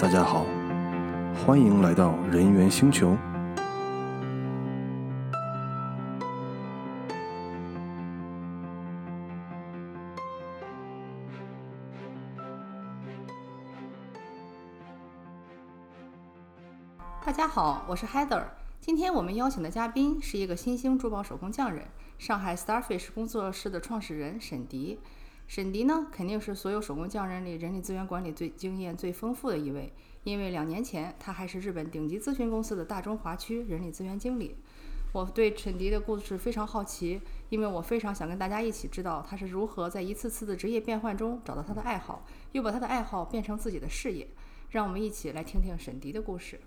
[0.00, 0.46] 大家好，
[1.44, 3.16] 欢迎来到人猿星球。
[17.26, 18.44] 大家好，我是 Heather。
[18.80, 21.84] 今天我们邀请的嘉宾是一个新兴珠宝手工匠人，
[22.18, 25.00] 上海 Starfish 工作室的创始人沈迪。
[25.48, 29.90] 沈迪呢，肯定是所有手工匠人里人力资源管理最经验最丰富的一位，
[30.22, 34.54] 因为两年前他还是日本顶级咨询公司的大中华区人力资源经理。
[35.14, 44.28] 我对沈迪的故事非常好奇，因为我非常想跟大家一起知道他是如何在一次次的职业变换中找到他的爱好，又把他的爱好变成自己的事业。
[44.68, 46.60] 让我们一起来听听沈迪的故事。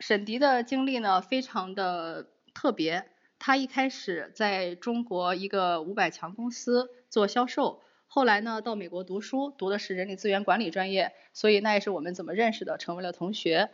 [0.00, 3.06] 沈迪的经历呢，非常的特别。
[3.38, 13.70] 他一开始在中国一个五百强公司做销售，后来呢到美国读书，读的是人力资源管理专业，所以那也是我们怎么认识的，成为了同学。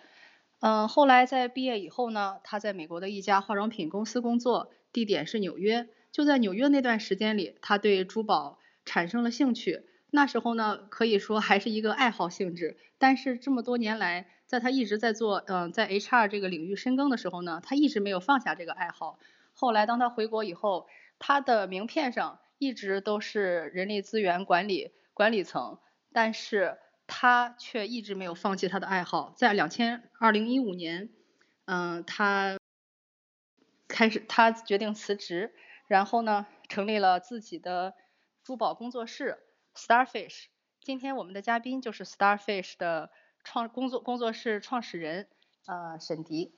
[0.61, 5.89] 嗯，后来在毕业以后呢，他在美国的一家化妆品公司工作，地点是纽约。
[6.11, 9.83] 就在纽约那段时间里，他对珠宝产生了兴趣。
[10.11, 12.79] 那时候呢，可以说还是一个爱好性质。
[12.97, 19.19] 但是这么多年来，在他一直在做，嗯，在 HR 这个领域深耕的时候呢，他一直没有放下这个爱好。
[19.53, 20.87] 后来当他回国以后，
[21.19, 25.79] 他的名片上一直都是人力资源管理管理层，
[26.13, 29.35] 但是他却一直没有放弃他的爱好。
[29.37, 31.11] 在两千二零一五年，
[31.67, 32.59] 嗯，他
[33.89, 35.55] 开始他决定辞职，
[35.87, 37.95] 然后呢，成立了自己的
[38.43, 39.39] 珠宝工作室。
[39.75, 40.47] Starfish，
[40.81, 43.11] 今天我们的嘉宾就是 Starfish 的
[43.45, 45.29] 创工作工作室创始人，
[45.67, 46.55] 呃，沈迪。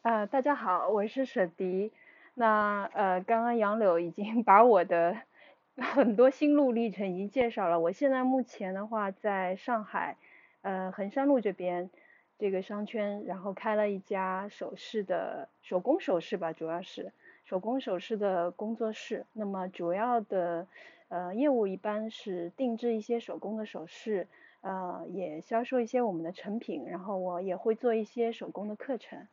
[0.00, 1.92] 啊，大家好，我是沈迪。
[2.34, 5.16] 那呃，刚刚杨柳已经 把我的
[5.76, 7.78] 很多心路历程已经介绍了。
[7.80, 10.16] 我现在目前的话，在上海，
[10.62, 11.90] 呃，衡山路这边
[12.38, 17.12] 这个商圈，然后开了一家首饰的手工首饰吧，主要是
[17.44, 19.26] 手工首饰的工作室。
[19.32, 20.66] 那么主要的。
[21.08, 24.28] 呃，业务一般是定制一些手工的首饰，
[24.62, 29.28] 呃，也销售一些我们的成品，然后我也会做一些手工的课程。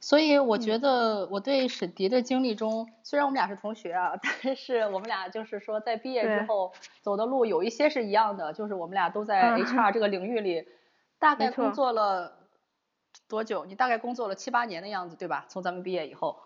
[0.00, 6.72] 所以我觉得我对沈迪的经历中，虽然我们俩是同学啊， 但是我们俩就是说在毕业之后
[7.02, 10.66] 走的路有一些是一样的，就是我们俩都在 HR 这个领域里，
[11.18, 12.38] 大概工作了
[13.28, 13.64] 多久？
[13.64, 15.44] 你大概工作了七八年的样子，对吧？
[15.48, 16.40] 从咱们毕业以后。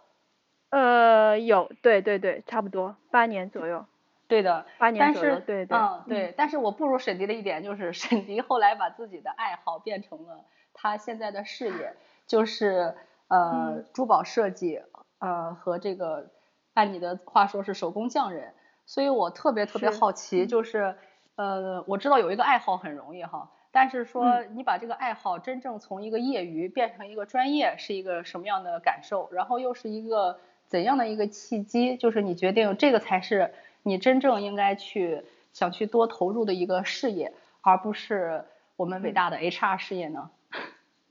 [0.71, 3.85] 呃，有，对对对，差不多八年左右。
[4.29, 5.77] 对的，八年左右，对对。
[5.77, 6.33] 嗯，对。
[6.37, 11.97] 但是我不如沈迪的一点就是，沈迪后来把自己的爱好变成了他现在的事业，
[12.29, 12.95] 就是
[13.31, 14.83] 呃珠宝设计，
[15.21, 16.31] 呃和这个
[16.75, 18.53] 按你的话说是手工匠人。
[18.85, 20.95] 所以我特别特别好奇，就是
[21.37, 29.31] 呃我知道有一个爱好很容易哈，但是说你把这个爱好真正从一个业余变成一个专业，是一个什么样的感受？
[29.33, 30.39] 然后又是一个。
[30.71, 33.53] 怎样的一个契机，就是你决定这个才是
[33.83, 38.45] 你真正应该去想去多投入的一个事业，而不是
[38.77, 40.31] 我们伟大的 HR 事业呢？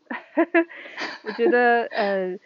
[1.24, 2.38] 我觉得呃，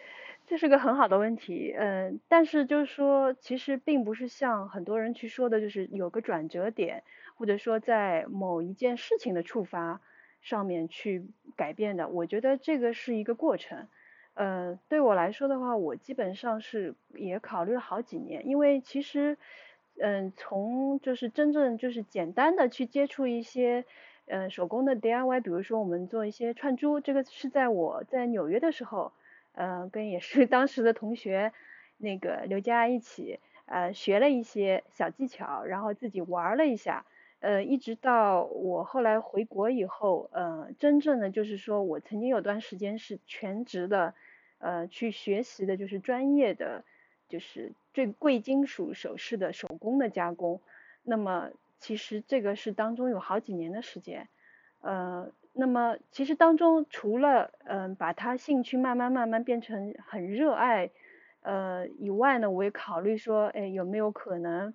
[0.46, 7.02] 这是个很好的问题，嗯，但是就是说，其实并不是像很多人去说的，就是有个转折点，
[7.36, 10.00] 或者说在某一件事情的触发
[10.42, 11.26] 上面去
[11.56, 12.08] 改变的。
[12.08, 13.88] 我觉得这个是一个过程。
[14.34, 19.38] 呃，对我来说的话，我基本上是也考虑了好几年，因为其实，
[20.00, 23.84] 嗯，从就是真正就是简单的去接触一些，
[24.26, 29.12] 嗯，手工的 DIY，比如说我们做一些串珠，这个是在我在纽约的时候，
[29.52, 31.52] 嗯，跟也是 当时的同学
[31.98, 37.04] 那个刘佳一起，呃，学了一些小技巧，然后自己玩了一下，
[37.40, 44.14] 呃，一直到我后来回国以后，呃，真正的就是说我曾经有段时间是全职的。
[44.58, 46.84] 呃，去学习的就是专业的，
[47.28, 50.62] 就是最贵金属首饰的手工的加工。
[51.02, 51.50] 那么
[51.84, 54.28] 其实这个是当中有好几年的时间。
[54.80, 60.90] 呃，那么其实当中除了嗯把他兴趣慢慢慢慢变成很热爱，
[61.42, 64.72] 呃以外呢，我也考虑说，哎有没有可能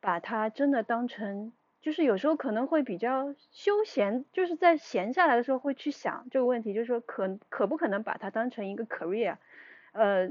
[0.00, 1.52] 把它真的当成。
[1.82, 9.36] 就是有时候可能会比较休闲，就是在闲下来的时候会去想这个问题，就是说可可不可能把它当成一个 career？
[9.92, 10.28] 呃，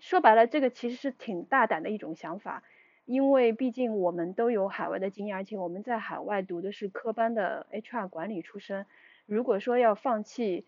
[0.00, 2.62] 说白了，这个其实是挺大胆的一种想法，
[3.04, 8.86] 因为毕竟我们都有海外的经验，而且我们在海外读的是科班的 HR 管理出身。
[9.26, 10.66] 如果说要放弃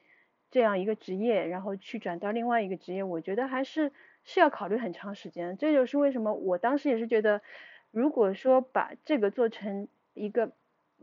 [0.50, 3.92] 这样一个职业，然后去转到另外一个职业，我觉得还是
[4.24, 5.56] 是要考虑很长时间。
[5.56, 7.42] 这就是为什么我当时也是觉得，
[7.90, 10.52] 如果说把这个做成一个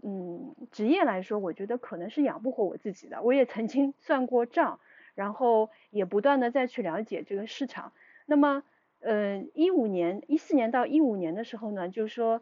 [0.04, 3.22] 嗯职业来说，我觉得可能是养不活我自己的。
[3.24, 4.80] 我也曾经算过账，
[5.16, 7.94] 然后也不断的再去了解这个市场。
[8.26, 8.64] 那么，
[9.02, 12.42] 呃，一五年、一四年到一五年的时候呢，就是说，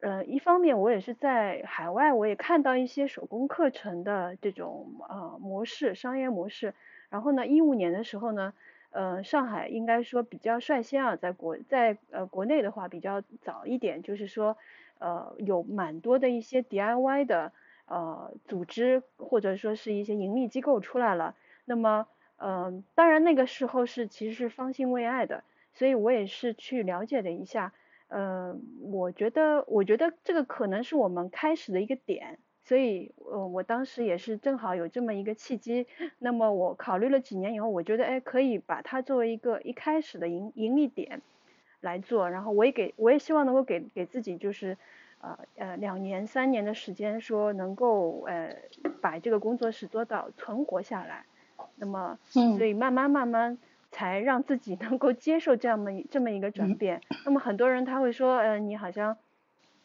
[0.00, 6.74] 呃，一方面我也是在海外，我也看到一些手工课程的这种呃模式、商业模式。
[7.10, 8.52] 然后呢，一五年的时候呢。
[8.90, 14.56] 呃，上海应该说比较率先啊，在国在呃国内的话比较早一点，就是说
[14.98, 17.52] 呃有蛮多的一些 DIY 的
[17.84, 21.34] 呃组织或者说是一些盈利机构出来了。
[21.66, 22.06] 那么
[22.38, 25.44] 嗯，当然那个时候是其实是方兴未艾的，
[25.76, 27.72] 所以我也是去了解了一下。
[28.08, 32.38] 呃，我觉得我觉得这个可能是我们开始的一个点。
[32.64, 35.86] 所以，呃，我当时也是正好有这么一个契机，
[36.18, 41.22] 那么我考虑了几年以后，我觉得，哎，可以把它作为一个一开始的盈盈利点
[41.80, 44.76] 来做，然后我也给，我也希望能够给给自己就是，
[45.20, 48.56] 呃呃，两年三年的时间，说能够呃
[49.00, 51.24] 把这个工作室做到存活下来，
[51.76, 52.18] 那么，
[52.58, 53.58] 所以慢慢慢慢
[53.96, 57.00] 才让自己能够接受这样的这么一个转变。
[57.24, 59.16] 那么很多人他会说，呃，你好像，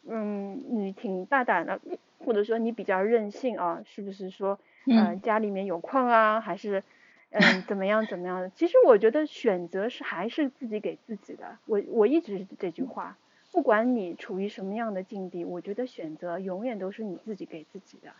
[0.06, 1.80] 嗯，你挺大胆的。
[2.24, 4.56] 或者说你比较任性啊，是不是说，
[4.86, 6.84] 嗯，家里面有矿啊，还是，
[7.30, 8.50] 嗯，怎么样怎么样的？
[8.50, 11.58] 其实我觉得选择是还是自己给自己的。
[11.66, 13.16] 我我一直是这句话，
[13.50, 18.12] 不管你处于什么样的境地，我觉得选择永远都是你自己给自己的。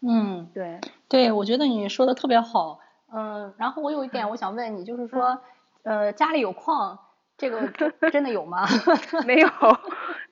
[0.00, 2.80] 嗯，对，对，我觉得你说的特别好。
[3.12, 5.40] 嗯，然后我有一点我想问你，就是说，
[5.82, 6.98] 呃，家里有矿，
[7.36, 7.68] 这个
[8.10, 8.66] 真的有吗？
[9.26, 9.48] 没有。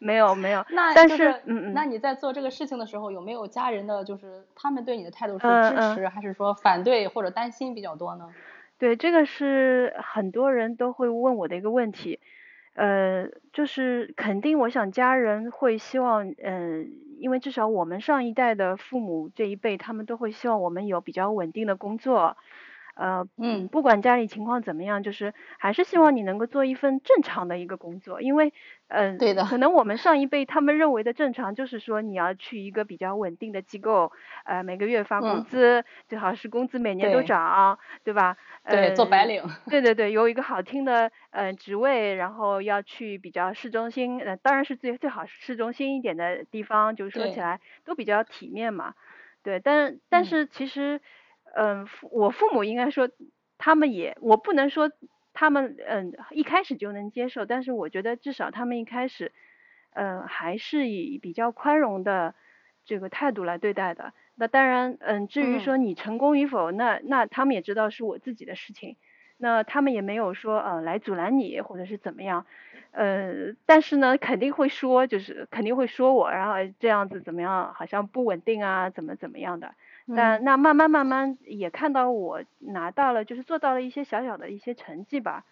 [0.03, 8.31] 没有没有，那但是嗯嗯，那你在做这个事情的时候，有没有家人的就是他们对你的态度是支持还是说反对或者担心比较多呢？
[8.79, 12.19] 对，这个是很多人都会问我的一个问题，
[12.73, 22.39] 呃，就是肯定我想家人会希望，嗯，因为至少我们上一代的父母这一辈，他们都会希望我们有比较稳定的工作。
[22.95, 28.53] 呃，嗯，不管家里情况怎么样，就是还是希望你能够做一份正常的一个工作，因为，
[28.89, 34.13] 嗯，对的，可能我们上一辈他们认为的正常，就是说你要去一个比较稳定的机构，
[34.45, 38.37] 呃，每个月发工资，最好是工资每年都涨，对吧？
[38.69, 39.43] 对，做白领。
[39.69, 48.95] 对对对，有一个好听的呃职位，然后要去比较市中心，呃，当然是最最好市中心一点的地方，就是说起来都比较体面嘛。
[49.43, 51.01] 对，但但是其实。
[51.55, 53.09] 嗯，我父母应该说，
[53.59, 54.91] 他们也，我不能说
[55.33, 59.33] 他们嗯一开始就能接受，但是我觉得至少他们一开始，
[59.95, 62.35] 嗯还是以比较宽容的
[62.85, 64.13] 这个态度来对待的。
[64.35, 68.97] 那当然，嗯至于说你成功与否，那那他们也知道是我自己的事情，
[69.37, 72.47] 那他们也没有说呃来阻拦你或者是怎么样，
[72.93, 79.75] 呃但是呢肯定会说，就是肯定会说我，然后这样子怎么样，好像不稳定啊，怎么怎么样的。
[80.17, 85.45] 但那慢慢慢慢也看到我拿到了，就是做到了一些小小的一些成绩吧，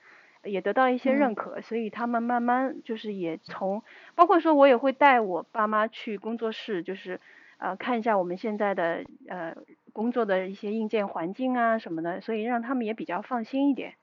[0.44, 3.82] 也得到一些认可，所以他们慢慢就是也从，
[4.14, 7.20] 包括说我也会带我爸妈去工作室，就是
[7.58, 9.54] 呃看一下我们现在的呃
[9.92, 13.94] 工作的一些硬件环境啊什么的，所以让他们也比较放心一点。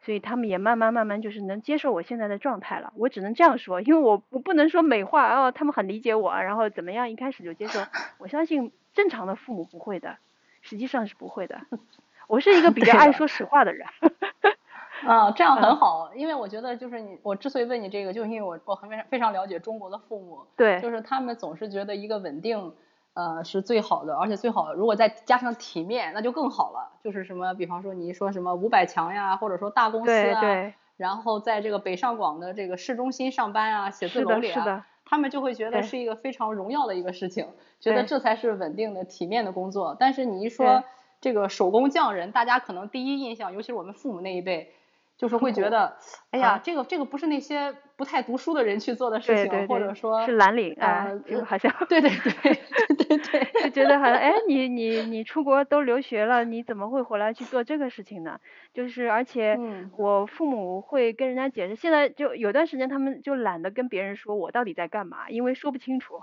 [0.00, 7.80] 所以他们也慢慢慢慢就是能接受我现在的状态了，我只能这样说，因为我我不能说美化哦，他们很理解我，然后怎么样一开始就接受，
[8.18, 10.16] 我相信正常的父母不会的，
[10.62, 11.60] 实际上是不会的，
[12.28, 13.86] 我是一个比较爱说实话的人。
[15.06, 22.74] 啊，这样很好，因为我觉得就是你，我之所以问你这个，就因为我我很非常非常了解中国的父母，对，就是他们总是觉得一个稳定。
[23.14, 26.92] 呃，是最好的，而且最好，如果再加上体面，那就更好了。
[27.02, 37.46] 就是什么，比方说你说什么五百强呀，或者说大公司啊，对然后在这个北上广的这个市中心上班啊，写字楼里啊，他们就会觉得是一个非常荣耀的一个事情，
[37.80, 39.96] 觉得这才是稳定的、体面的工作。
[39.98, 40.84] 但是你一说
[41.20, 44.72] 这个手工匠人，大家可能第一印象，尤其是我们父母那一辈。
[45.18, 45.96] 就是会觉得，
[46.30, 52.54] 哎呀，这个这个不是那些不太读书的人去做的事情，或者说是蓝领啊，就好像对对对
[52.96, 58.38] 对对，就觉得好像 哎，你你你出国都留学了，你怎么会回来去做这个事情呢？
[58.72, 59.58] 就是而且
[59.96, 66.14] 我父母会跟人家解释，现在就有段时间他们就懒得跟别人说我到底在干嘛，因为说不清楚，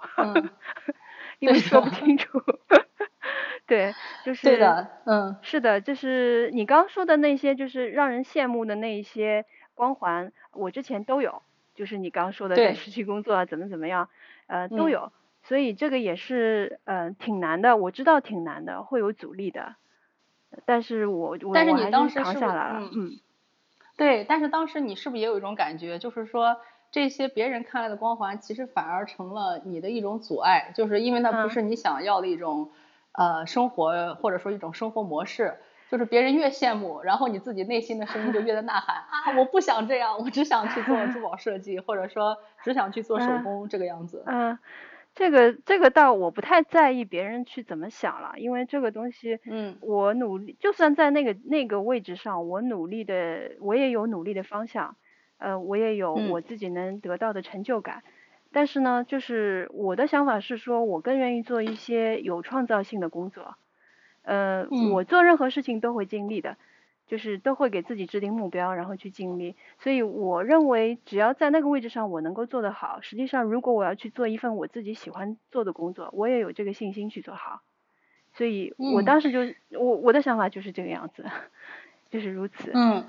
[1.39, 2.39] 因为说不清楚。
[3.67, 11.41] 对，就是对的，嗯，是的，就是你刚说的那些，就是让人羡慕的那一些光环，我之前都有，
[11.73, 14.09] 就是你刚说的在实习工作啊，怎么怎么样，
[14.47, 15.11] 呃，都有，
[15.43, 19.75] 所以这个也是，呃，挺难的，我知道挺难的，会有阻力的，
[20.65, 23.11] 但是我我你当时扛下来了，嗯，
[23.97, 26.57] 对，但是当时你是不是也有一种感觉，就是说。
[26.91, 32.71] 这些别人看来的光环，其实反而成了你的一种阻碍，就是因为那不是你想要的一种
[33.17, 35.55] 呃生活，或者说一种生活模式。
[35.87, 39.37] 就是别人越羡慕，然后你自己内心的声音就越在呐喊啊！
[39.37, 44.23] 我不想这样，我只想去做珠宝设计，或者说只想去做手工这个样子。
[44.25, 44.57] 嗯，
[45.13, 54.95] 这个这个倒我不太在意别人去怎么想了，因为这个东西，嗯，我努力，就算在那个那个位置上，我努力的，我也有努力的方向，
[55.37, 58.01] 呃，我也有我自己能得到的成就感。
[58.55, 63.57] 但是呢，就是我的想法是说，我更愿意做一些有创造性的工作。
[64.21, 66.55] 呃，我做任何事情都会尽力的，
[67.05, 69.57] 就是都会给自己制定目标，然后去尽力。
[69.79, 77.59] 所以我认为，只要在那个位置上我能够做得好，实际上如果我要去做一份我自己喜欢做的工作，我也有这个信心去做好。
[78.35, 79.39] 所以我当时就
[79.77, 81.25] 我我的想法就是这个样子，
[82.09, 82.71] 就是如此。
[82.73, 83.03] 嗯，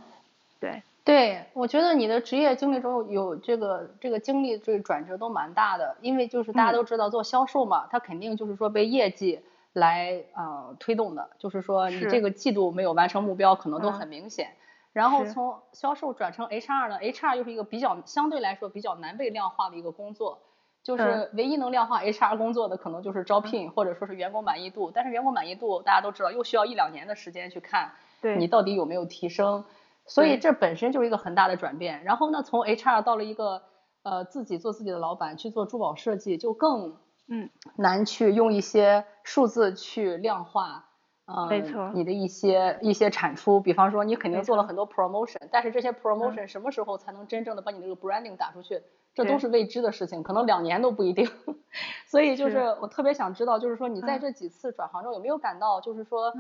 [0.58, 9.40] 对对，我觉得你的职业经历中有这个这个经历这个转折都蛮大的，因为就是大家都知道做销售嘛，他肯定就是说被业绩。
[9.72, 14.54] 来呃推动的，就是说你这个季度没有完成目标，可能都很明显。
[14.94, 20.38] 然后从销售转成 HR 呢，HR 又是一个比较相对来说比较难被量化的一个工作，
[20.82, 24.90] 就是唯一能量化 HR 工作的可能就是招聘或者说是员工满意度。
[24.90, 27.92] 但是员工满意度大家都知道，又需要一两年的时间去看
[28.38, 29.62] 你到底有没有提升，
[30.06, 32.04] 所以这本身就是一个很大的转变。
[32.04, 33.62] 然后呢，从 HR 到了一个
[34.02, 36.96] 呃自己做自己的老板去做珠宝设计，就更。
[37.28, 40.84] 嗯，难去用一些数字去量化，
[41.26, 48.80] 嗯，没错，你的一些一些产出，比方说你肯定做了很多 promotion，但是这些 promotion 什么时候才能真正的把你这个 branding 打出去，
[49.12, 51.28] 这都是未知的事情，可能两年都不一定。
[52.06, 52.58] 所以就是。
[52.80, 56.32] 我特别想知道，就是说你在这几次转行中有没有感到，就是说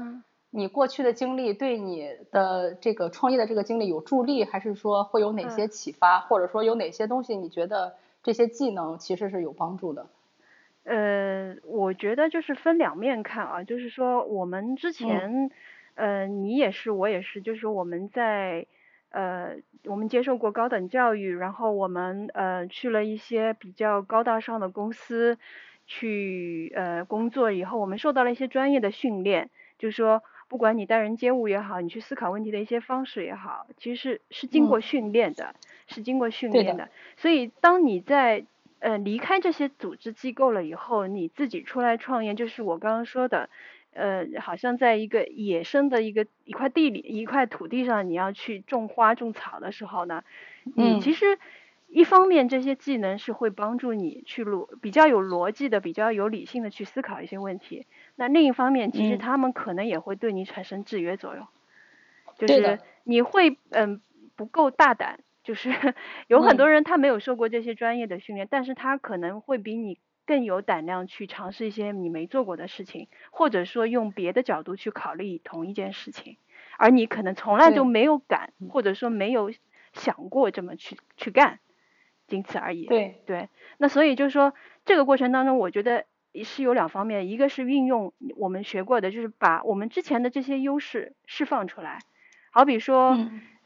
[0.56, 10.06] 你过去的经历对你的这个创业的这个经历有助力，还是说会有哪些启发，或者说有哪些东西你觉得这些技能其实是有帮助的？
[10.84, 15.50] 呃，我觉得就是分两面看啊，就是说我们之前，
[15.94, 18.64] 呃，你也是，我也是，就是我们在，
[19.10, 25.38] 呃，我们接受过高等教育，然后我们呃去了一些比较高大上的公司
[25.86, 35.54] 去呃工作以后，我们受到了一些专业的训练，就是说不管你待人接物也好，你去思考问题的一些方式也好，其实是是经过训练的，
[35.86, 38.44] 是经过训练的，所以当你在
[38.78, 43.48] 呃，离开这些组织机构了以后，你自己出来创业，就是我刚刚说的，
[43.94, 50.22] 呃，好像在一个野生的一个一块地里、一块土地上，你要去种花种草的时候呢，
[50.76, 51.38] 你其实
[51.88, 57.86] 一方面这些技能是会帮助你去逻比较有逻辑的、比较有理性的去思考一些问题，
[58.16, 61.46] 那另一方面，其实他们可能也会对你产生制约作用，
[62.38, 64.00] 就是你会嗯
[64.36, 65.20] 不够大胆。
[65.44, 65.70] 就是
[66.26, 69.96] 有很多人他没有受过这些专业的训练，但是他可能会比你
[70.26, 76.36] 更有胆量去尝试一些你没做过的事情，或者说用别的角度去考虑同一件事情，
[76.78, 79.52] 而你可能从来就没有敢，或者说没有
[79.92, 81.60] 想过这么去去干，
[82.26, 82.86] 仅此而已。
[82.86, 83.22] 对。
[83.24, 84.52] 对，那所以就是说
[84.84, 86.06] 这个过程当中，我觉得
[86.44, 91.98] 是有两方面，一个是运用我们学过的，就是把我们之前的这些优势释放出来，
[92.50, 93.18] 好比说。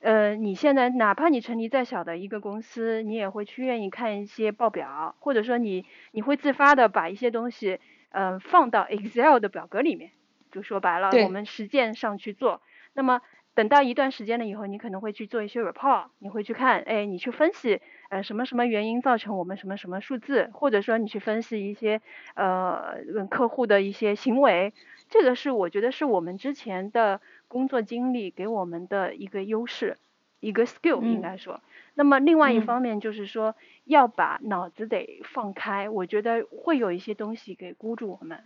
[0.03, 10.13] 呃，你现在哪怕你成立再小的一个公司，你也会去愿意看一些报表，或者说你你会自发的把一些东西，呃，放到 Excel 的表格里面，
[10.51, 12.63] 就说白了，我们实践上去做。
[12.95, 13.21] 那么
[13.55, 22.03] 等到一段时间了以后，你可能会去做一些 report，你会去看，哎，你去分析，呃，什么什么原因造成我们什么什么数字，或者说你去分析一些
[22.35, 22.99] 呃
[23.31, 24.75] 客户的一些行为，
[25.09, 27.23] 这个是我觉得是我们之前的。
[27.51, 29.97] 工作经历给我们的一个优势，
[30.39, 31.61] 一个 skill 应该说。
[31.95, 35.89] 那么另外一方面就是说，要把脑子得放开。
[35.89, 38.45] 我觉得会有一些东西给箍住我们，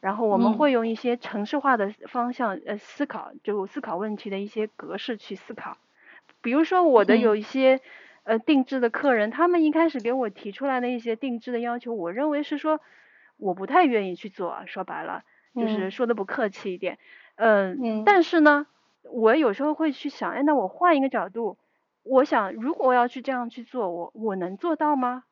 [0.00, 5.76] 然后我们会用一些程式化的方向呃思考，就思考问题的一些格式去思考。
[6.40, 7.82] 比如说我的有一些
[8.24, 12.80] 呃定制的客人，他们一开始给我提出来的一些定制的要求，我认为是说
[13.36, 15.24] 我不太愿意去做，说白了
[15.54, 16.98] 就是说的不客气一点。
[17.36, 18.66] 嗯，但是呢，
[19.02, 21.58] 我有时候会去想，哎，那我换一个角度，
[22.02, 25.24] 我想，如果我要去这样去做，我我能做到吗？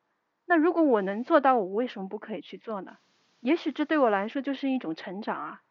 [0.45, 2.97] 那如果我能做到，我为什么不可以去做呢？
[3.39, 5.61] 也许这对我来说就是一种成长啊。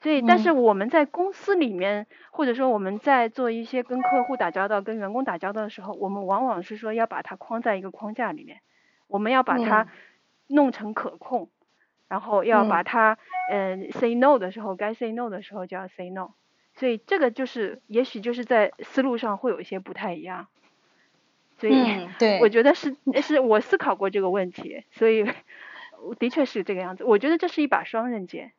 [0.00, 8.60] 所以，但是我们在公司里面，或者说我们在做一些跟客户打交道、跟员工打交道的时候，我们往往是说要把它框在一个框架里面，
[9.08, 9.88] 我们要把它
[10.48, 11.50] 弄成可控。
[12.08, 13.18] 然后要把它，
[13.52, 16.30] 嗯，say no 的时候，该 say no 的时候就要 say no，
[16.74, 20.48] 所以这个就是，也许就是在思路上会有一些不太一样。
[21.60, 21.72] 所以
[22.18, 25.24] 对，我觉得是是我思考过这个问题，所以
[26.18, 27.04] 的确是这个样子。
[27.04, 28.50] 我觉得这是一把双刃剑。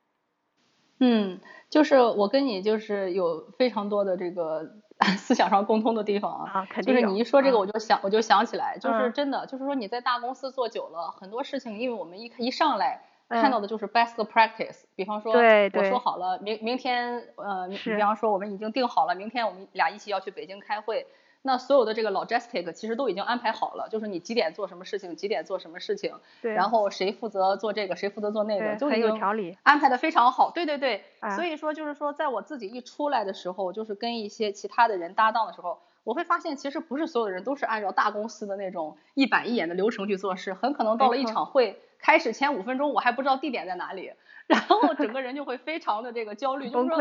[1.02, 1.40] 嗯，
[1.70, 4.70] 就是我跟你就是有非常多的这个
[5.18, 21.08] 思想上共通的地方啊，就是你一说这个我就想我就想起来，就是真的就是说你在大公司做久了，很多事情因为我们一一上来看到的就是 best practice，比方说我说好了明明天呃，比方说我们已经定好了，明天我们俩一起要去北京开会。
[21.44, 30.52] 那所有的这个 logistic 其实都已经安排好了，就是你几点做什么事情，几点做什么事情，对，然后谁负责做这个，谁负责做那个，就已经理安排的非常好。
[30.52, 31.04] 对对对，
[31.36, 44.14] 所以说就是说，在我自己一出来的时候，就是跟一些其他的人搭档的时候，我会发现其实不是所有的人都是按照大公司的那种一板一眼的流程去做事，很可能到了一场会开始前五分钟，我还不知道地点在哪里。
[44.48, 46.98] 然后整个人就会非常的这个焦虑， 就是说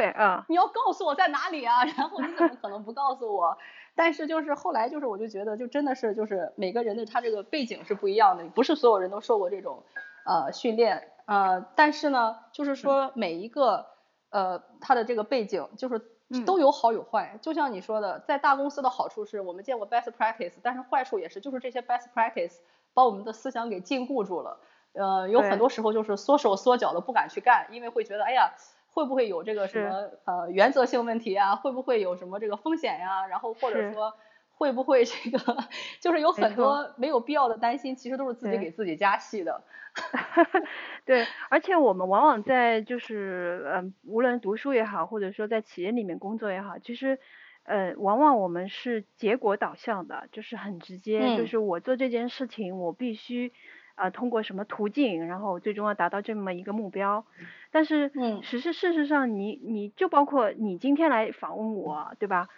[0.47, 1.83] 你要告诉我在哪里啊？
[1.97, 3.59] 然后你怎么可能不告诉我？
[4.03, 9.83] 但是就是后来就是我就觉得就真的是就是每个人的他这个背景是不一样的，不是所有人都受过这种
[10.25, 11.13] 呃训练。
[11.27, 13.89] 呃，但是呢就是说每一个
[14.31, 16.01] 呃他的这个背景就是
[16.47, 22.55] 都有好有坏，就像你说的，在大公司的好处是我们见过 best practice，但是坏处也是就是这些 best practice
[22.95, 24.61] 把我们的思想给禁锢住了。
[24.95, 28.55] 呃，有很多时候就是缩手缩脚的不敢去干，因为会觉得，哎呀，
[28.93, 31.57] 会不会有这个什么呃原则性问题啊？
[31.57, 33.27] 会不会有什么这个风险呀？
[33.27, 34.15] 然后或者说
[34.51, 35.39] 会不会这个
[36.01, 39.63] 就是有很多没有必要的担心，其实都是自己给自己加戏的。
[41.05, 47.19] 对，而且我们往往在就是嗯，无论读书也好，或者说在企业里面工作也好，其实
[47.65, 53.53] 呃，往往我们是结果导向的，就是很直接，就是我做这件事情，我必须。
[54.01, 57.27] 啊，通过什么途径，然后最终要达到这么一个目标，
[57.71, 62.49] 但是，嗯，实事事实上，你你就包括你今天来访问我，对吧？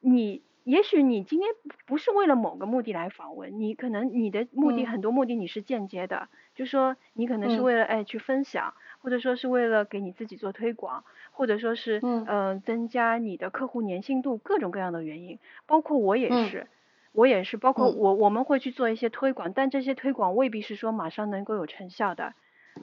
[0.00, 1.48] 你也许你今天
[1.86, 12.60] 不是为了某个目的来访问，你可能你的目的很多目的你是间接的，就说你可能是为了哎去分享，或者说是为了给你自己做推广，或者说是嗯。
[12.64, 16.66] 增加你的客户粘性度，各种各样的原因，包括我也是。
[17.12, 22.34] 我也是，包括我，我们会去做一些推广，但这些推广未必是说马上能够有成效的，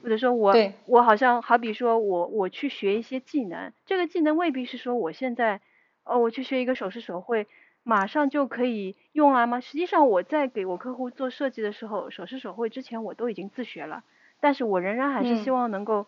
[0.02, 0.52] 或者说我
[0.86, 5.60] 我好像好比说我我去学一些技能，这个技能未必是说我现在
[6.04, 7.46] 哦我去学一个手势手绘
[7.82, 9.60] 马上就可以用来吗？
[9.60, 14.04] 实际上我在给我客户做设计的时候，手势手绘之前我都已经自学了，
[14.40, 16.06] 但是我仍然还是希望能够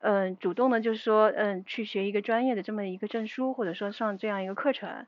[0.00, 5.06] 嗯主动的，就是说嗯去学一个专业的这么一个证书，或者说上这样一个课程，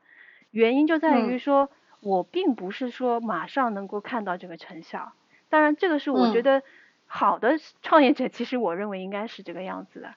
[0.51, 1.69] 原因就在于说。
[2.01, 5.13] 我并不是说马上能够看到这个成效，
[5.49, 6.63] 当然这个是我觉得
[7.05, 10.15] 好的创业者，其实我认为应该是这个样子的，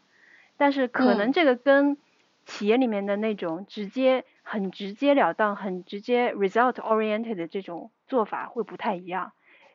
[0.56, 1.98] 但是可能这个跟
[2.46, 9.32] 企业里面的那种直接、很直截了当、很直接 result oriented 的这种做法会不太一样，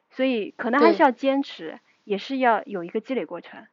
[0.09, 3.67] 所以可能还是要坚持，也是要有一个积累过程。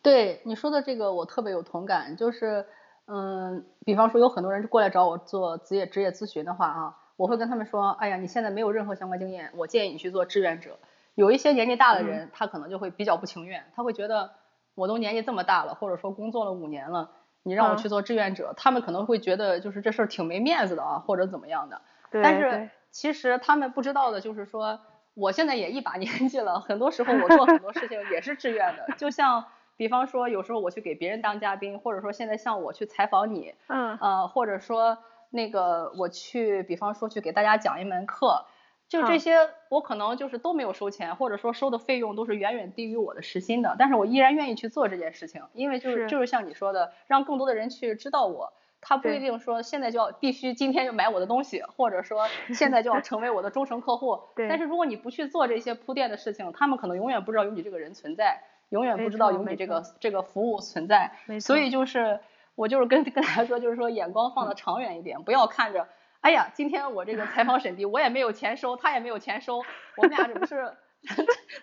[0.00, 2.64] 对你说的这个我特别有同感，就是
[3.06, 6.96] 嗯，比方说有很多人过来找我做职业职业咨询的话啊。
[7.18, 10.78] 我会跟他们说，哎呀，你现在没有任何相关经验，我建议你去做志愿者。
[11.16, 14.30] 有一些年纪大的人，他可能就会比较不情愿，他会觉得
[14.76, 17.10] 我都年纪这么大了，或者说工作了五年了，
[17.42, 21.82] 你让我去做志愿者，他们可能会觉得就是这事儿挺没面子的啊，或者怎么样的。
[22.22, 24.78] 但是其实他们不知道的就是说，
[25.14, 28.86] 我现在也一把年纪了，很多时候我做很多事情也是志愿的。
[28.96, 29.44] 就像
[29.76, 34.98] 比方说，有时候我去给别人当嘉宾，或者说现在像我去采访你，嗯，呃，或者说。
[35.30, 38.46] 那个我去，比方说去给大家讲一门课，
[38.88, 39.36] 就这些，
[39.68, 46.06] 我可能就是都没有收钱，或者说收的费用都是远远低于我的时薪的，但是我依然愿意去做这件事情，因为就是。
[46.08, 62.20] 就是像你说的，让更多的人去知道我，他不一定说现在就要必须今天就买我的东西，或者说 现在就要成为我的忠诚客户，但是如果你不去做这些铺垫的事情，他们可能永远不知道有你这个人存在，永远不知道有你这个这个服务存在，所以就是。
[62.58, 65.86] 我就是跟跟大家说，就是说眼光放的长远一点，不要看着，
[66.22, 69.58] 哎呀，今天我这个采访沈迪，我也没有钱收，他也没有钱收，
[69.96, 70.76] 我们俩这不是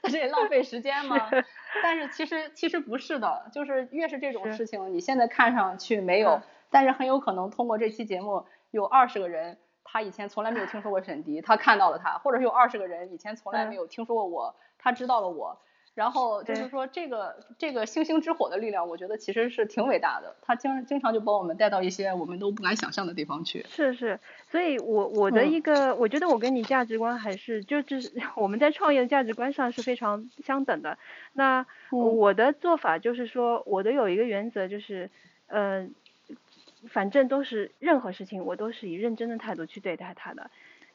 [0.04, 1.30] 这也浪费时间吗？
[1.84, 15.60] 但是其实其实不是的，就是越是这种事情，你现在看上去没有，但是很有可能通过这期节目，有二十个人，他以前从来没有听说过沈迪，他看到了他，或者是有二十个人以前从来没有听说过我，他知道了我。
[15.96, 20.36] 然后就是说，这个这个星星之火的力量，我觉得其实是挺伟大的。
[20.42, 23.66] 它经经常就把我们带到一些我们都不敢想象的地方去。
[23.70, 24.20] 是是，
[24.52, 30.98] 所以我我的一个，我觉得我跟你价值观还是就就是 我们在创业的价值观上是非常相等的。
[31.32, 35.10] 那我的做法就是说，我的有一个原则就是，
[35.48, 35.96] 嗯，
[36.90, 40.52] 反正都是任何事情我都是以认真的态度去对待它的。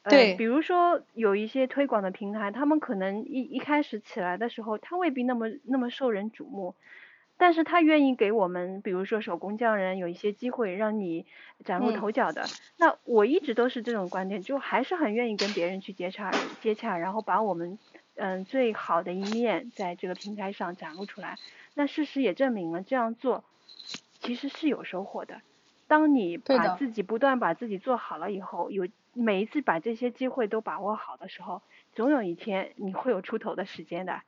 [0.09, 6.75] 对，比如说有一些推广的平台，他们可能一一开始起来的时候，他未必那么那么受人瞩目，
[7.37, 11.27] 但是他愿意给我们，比如说手工匠人有一些机会让你
[11.65, 12.51] 崭露头角的。
[12.77, 17.79] 那我一直都是这种观点，就还是很愿意跟别人去接洽接洽，然后把我们
[18.17, 21.39] 嗯最好的一面在这个平台上展露出来。
[21.75, 23.45] 那事实也证明了这样做
[24.19, 25.43] 其实是有收获的。
[25.87, 28.89] 当你把自己不断把自己做好了以后，有。
[29.13, 31.63] 每一次把这些机会都把握好的时候，
[31.95, 34.21] 总有一天你会有出头的时间的，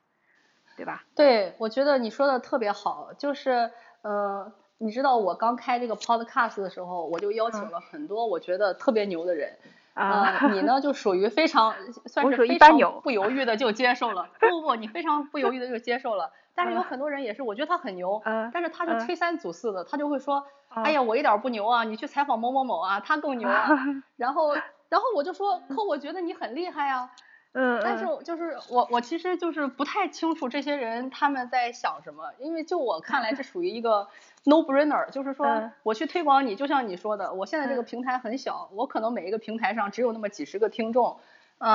[0.75, 1.03] 对吧？
[1.15, 9.57] 对，我觉得你说的特别好，就是呃，你知道我刚开这个 podcast 的时候，我就邀请了很多我觉得特别牛的人，
[9.93, 11.73] 啊，你呢就属于非常
[12.05, 18.21] 算是非常不犹豫的就接受了， 不不不，你非常不犹豫的就接受了， 但是有很多人也是，我觉得他很牛，
[18.53, 20.45] 但是他就推三阻四的，他就会说。
[20.75, 21.83] 哎呀，我一点不牛啊！
[21.83, 23.77] 你去采访某某某啊，他更牛啊。
[24.15, 24.55] 然后，
[24.93, 27.09] 然后我就说，可我觉得你很厉害啊。
[27.53, 27.81] 嗯。
[27.83, 34.07] 但是就是我，我其实就是不太清楚这些人他们在想什么，因为就我看来，这属于一个
[34.45, 41.17] no brainer，就是说我去推广你，就像你说的，我现在这个平台很小，我可能每一个平台上只有那么几十个听众。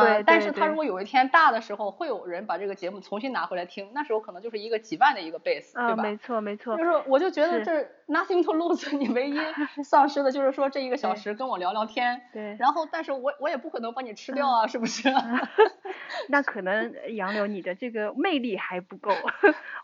[0.03, 6.03] 对，但是他如果有一天大的时候，会有人把这个节目重新拿回来听，那时候可能就是一个几万的一个 base，对吧？
[6.03, 6.77] 没错没错。
[6.77, 9.39] 就是我就觉得这 nothing to lose，你唯一
[9.83, 12.21] 丧失的就是说这一个小时跟我聊聊天。
[12.33, 12.57] 对。
[12.59, 15.09] 然后，但是我我也不可能把你吃掉啊，是不是？
[16.29, 19.11] 那可能杨柳你的这个魅力还不够，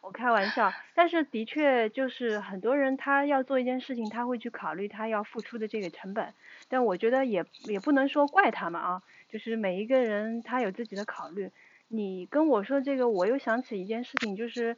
[0.03, 0.73] 我开玩笑。
[0.95, 6.33] 但是的确就是很多人他要做一件事情，他会去考虑他要付出的这个成本，
[6.69, 9.03] 但我觉得也也不能说怪他们啊。
[9.35, 11.51] 就是每一个人他有自己的考虑，
[11.88, 14.77] 你跟我说这个，我又想起一件事情，就是，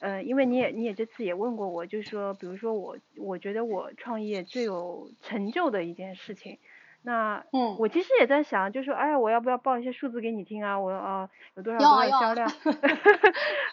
[0.00, 6.56] 呃，因为你也你也这次也问过我，就是说，比如说我我觉得我创业最有成就的一件事情，
[7.02, 10.80] 那嗯，我其实也在想，就是说，哎呀，我要不要报一些数字给你听啊？
[10.80, 12.48] 我啊有多少多少销量？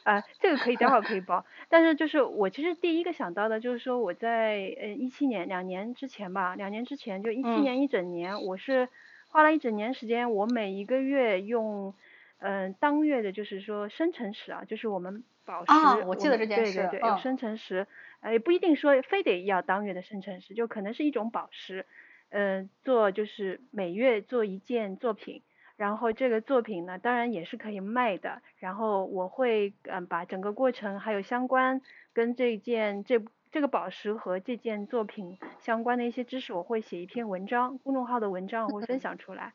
[0.04, 8.90] 啊， 这个可以待会儿可以报，但是就是我其实第一个想到的就是说我在呃一七年两年之前吧，两年之前就一七年一整年我是。
[9.36, 11.94] 花了一整年时间，我每一个月用，
[12.40, 17.86] 嗯，当月的就是说生成石啊，就是我们宝石，我记得这件事，对对对，有生成石，
[18.22, 21.86] 呃，也不一定说非得要当月的生成石，就可能是一种宝石，
[22.30, 25.42] 嗯，做就是每月做一件作品，
[25.76, 31.82] 然后这个作品呢，当然也是可以卖的，然后我会嗯把整个过程还有相关
[32.14, 33.20] 跟这件这。
[33.56, 39.54] 这个宝石和这件作品相关的一些知识，我会写一篇文章，公众号的文章我会分享出来。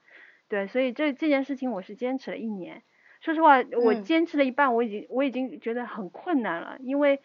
[0.48, 2.82] 对，所以这这件事情我是坚持了一年。
[3.20, 7.20] 说实话，我坚持了一半，我已经我已经觉得很困难了，因为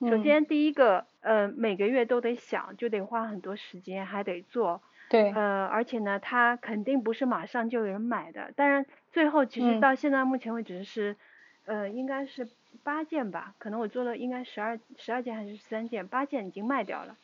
[0.00, 4.82] 首先第一个，呃，每个月都得想，就得花很多时间，还得做。
[5.08, 5.30] 对。
[5.32, 8.52] 呃，而且呢，它肯定不是马上就有人买的。
[8.54, 11.16] 当然，最后其实到现在目前为止是，
[11.64, 12.50] 呃，应该是。
[12.82, 17.16] 八件吧，可能我做了应该十二十二件还是十三件，八件已经卖掉了。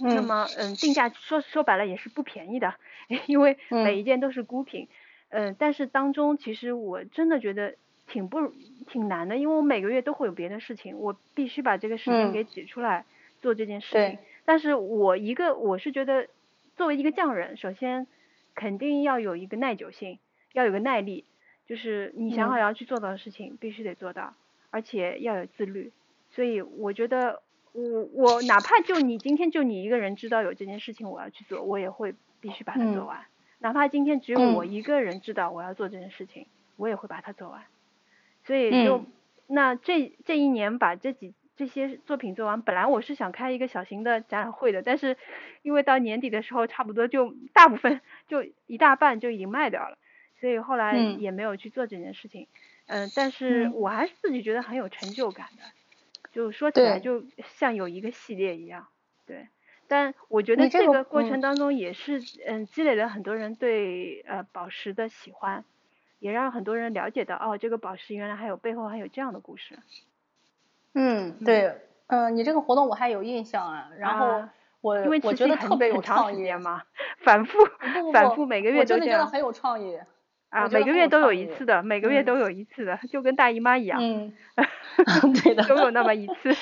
[0.00, 2.74] 那么，嗯，定价说说白了也是不便宜的，
[3.26, 4.88] 因为每一件都是孤品。
[5.28, 7.76] 嗯，但是当中其实我真的觉得
[8.06, 8.52] 挺不
[8.88, 13.04] 挺难的，因为我每个月都会有别的事情，我必须把这个时间给挤出来
[13.40, 14.18] 做这件事情。
[14.44, 16.28] 但是我一个我是觉得，
[16.76, 18.06] 作为一个匠人，首先
[18.54, 20.18] 肯定要有一个耐久性，
[20.52, 21.24] 要有个耐力，
[21.66, 24.34] 就是你想好要去做到的事情，必须得做到。
[24.70, 25.92] 而且要有自律，
[26.30, 33.24] 所以我觉得我我哪怕就你今天就你一个人知道有这件事情我要去做，我也会必须把它做完。
[33.58, 37.62] 哪怕今天只有我一个人知道我要做这件事情，我也会把它做完。
[38.44, 39.04] 所以就
[39.46, 45.16] 那这这一年把这几这些作品做完，本来我是想开一个小型的展览会的，但是
[45.62, 49.96] 因为到年底的时候差不多就大部分就一大半就已经卖掉了，
[50.38, 52.42] 所以后来也没有去做这件事情。
[52.42, 52.46] 嗯，
[53.14, 55.62] 但是我还是自己觉得很有成就感的，
[56.32, 58.86] 就说起来就像有一个系列一样，
[59.26, 59.48] 对。
[59.88, 65.64] 但我觉得这个过程当中也是嗯积累了很多人对呃宝石的喜欢，
[66.18, 69.78] 也让很多人了解到哦这个宝石原来还有背后还有这样的故事。
[70.92, 71.72] 嗯，对，
[72.08, 74.48] 嗯，你这个活动我还有印象啊，然后
[74.80, 76.82] 我因为我觉得特别有创意嘛，
[77.18, 77.58] 反复
[78.12, 78.98] 反复每个月都这样。
[78.98, 80.00] 我真的觉得很有创意。
[80.56, 84.32] 啊，每个月都有一次的，每个月都有一次的，就跟大姨妈一样， 嗯，
[85.44, 86.56] 对的，都有那么一次。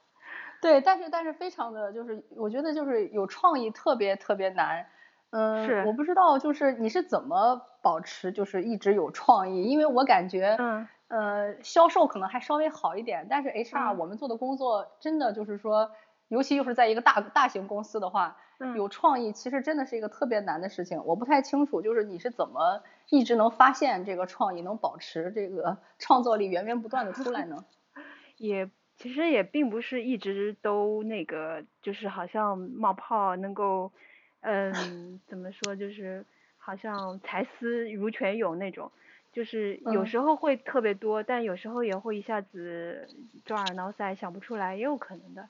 [0.60, 4.86] 对，但是但是非常的就是，我觉得就是有创意特别特别难。
[5.30, 15.90] 嗯，是，我不知道就是你是怎么保持就是一直有创意，因为我感觉，嗯，呃，销售可能还稍微好一点，但是 HR 我们做的工作真的就是说，
[16.28, 18.36] 尤其又是在一个大大型公司的话。
[18.76, 21.04] 有创意其实真的是一个特别难的事情。
[21.04, 27.64] 我不太清楚，就是你是怎么一直能发现这个创意，能保持这个 创造力源源不断的出来呢？
[28.36, 33.92] 也其实也并不是一直都那个，就是好像冒泡能够，
[34.40, 36.24] 嗯，怎么说，就是
[36.56, 38.90] 好像才思如泉涌那种。
[39.30, 43.06] 就是有时候会特别多，但有时候也会一下子
[43.44, 45.48] 抓耳挠腮想不出来，也有可能的。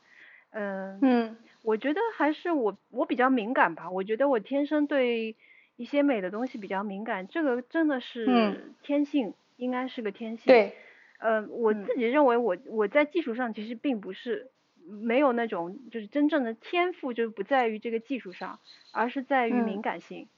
[0.51, 5.37] 嗯嗯，我觉得还是我我比较敏感吧，我觉得我天生对
[5.77, 10.47] 一些美的东西比较敏感，这个真的是天性，应该是个天性。
[10.47, 10.75] 对。
[11.19, 14.51] 呃，我自己认为我我在技术上其实并不是
[14.87, 18.61] 没有那种就是真正的天赋，就是不在于这个技术上，
[18.93, 20.29] 而是在于敏感性。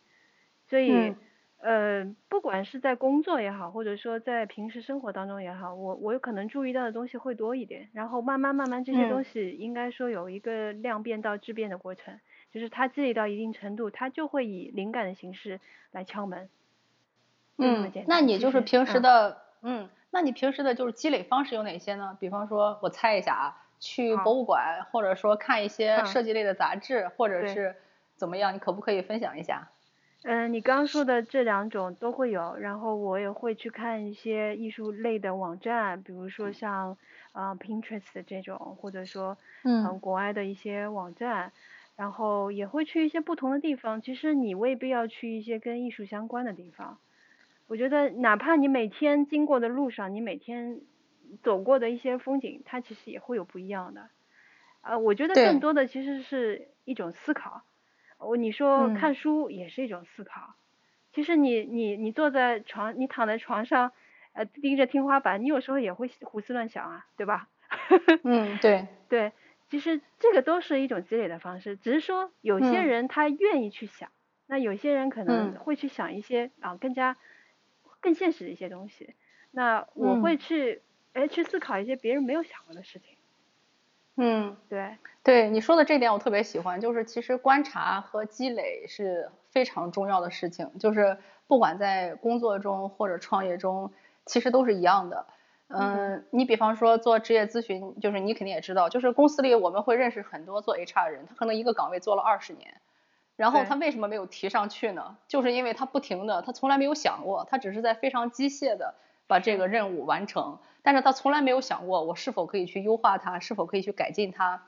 [0.69, 1.15] 所以。
[1.63, 12.19] 呃，不管是在工作也好，或者说在平时生活当中也好，我我有可能注意到的东西会多一点，然后慢慢慢慢这些东西应该说有一个量变到质变的过程，
[12.51, 15.61] 就是它积累到一定程度，它就会以灵感的形式
[15.93, 16.49] 来敲门。
[17.59, 22.17] 嗯，那你就是平时的，嗯，那你平时的就是积累方式有哪些呢？
[22.19, 27.77] 比方说，我猜一下啊，去博物馆，或者说看一些设计类的杂志，或者是
[28.17, 29.69] 怎么样，你可不可以分享一下？
[30.23, 36.99] 嗯，你刚刚说的这两种都会有，然后我也会去看一些艺术类的网站，比如说像
[37.33, 41.53] 啊 Pinterest 这种，或者说嗯国外的一些网站，
[41.97, 44.03] 然后也会去一些不同的地方。
[44.03, 46.99] 其实你未必要去一些跟艺术相关的地方，
[47.67, 50.83] 我觉得哪怕你每天经过的路上，你每天
[51.43, 54.11] 走过的一些风景，它其实也会有不一样的。
[54.83, 57.63] 呃，我觉得更多的其实是一种思考。
[58.21, 60.55] 我你说看书也是一种思考，
[61.13, 63.93] 其实你你你坐在床，你躺在床上，
[64.33, 67.49] 呃盯着天花板，你有时候也会胡思乱想啊，对吧？
[68.23, 68.87] 嗯，对。
[69.09, 69.33] 对，
[69.69, 74.11] 其实这个都是一种积累的方式，只是说有些人他愿意去想，
[74.47, 77.17] 那有些人可能会去想一些啊更加
[78.01, 79.15] 更现实的一些东西，
[79.51, 83.17] 那我会去哎去思考一些别人没有想过的事情。
[84.23, 93.93] 嗯，对，对你说的这点我特别喜欢，就是其实观察和积累是非常重要的事情，就是不管在工作中或者创业中，
[94.27, 95.27] 其实都是一样的。
[95.69, 102.81] 嗯，你比方说做职业咨询，就是你肯定也知道，就是公司里我们会认识很多做 HR 的人，他可能一个岗位做了二十年，
[103.37, 105.17] 然后他为什么没有提上去呢？
[105.29, 108.97] 就是因为他不停的，他从来没有想过，他只是在非常机械的。
[109.31, 114.65] 把这个任务完成，但是他从来没有想过我是否可以去优化它，是否可以去改进它，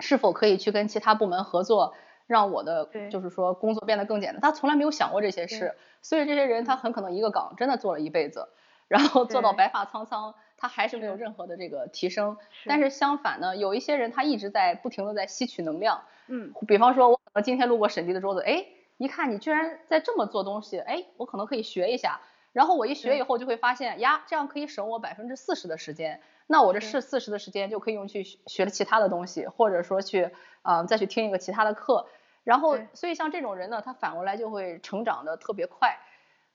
[0.00, 1.94] 是否可以去跟其他部门合作，
[2.26, 4.40] 让我的就是说工作变得更简单。
[4.40, 8.48] 他从来没有想过这些事，所以这些人他很可能一个岗真的做了一辈子，
[8.88, 12.38] 然后做到白发苍苍，他还是没有任何的这个提升。
[12.64, 16.02] 但是相反呢，有一些人他一直在不停的在吸取能量。
[16.28, 18.64] 嗯，比方说，我今天路过审计的桌子，哎，
[18.96, 22.20] 一看你居然在这么做东西，哎，我可能可以学一下。
[22.52, 26.20] 然后我一学以后就会发现呀，这样可以省我百分之四十的时间。
[26.46, 30.30] 那我这是四十的时间就可以用去学了其他的东西，或者说去
[30.62, 32.08] 啊再去听一个其他的课。
[32.42, 35.98] 然后所以像这种人呢，他反过来就会成长的特别快。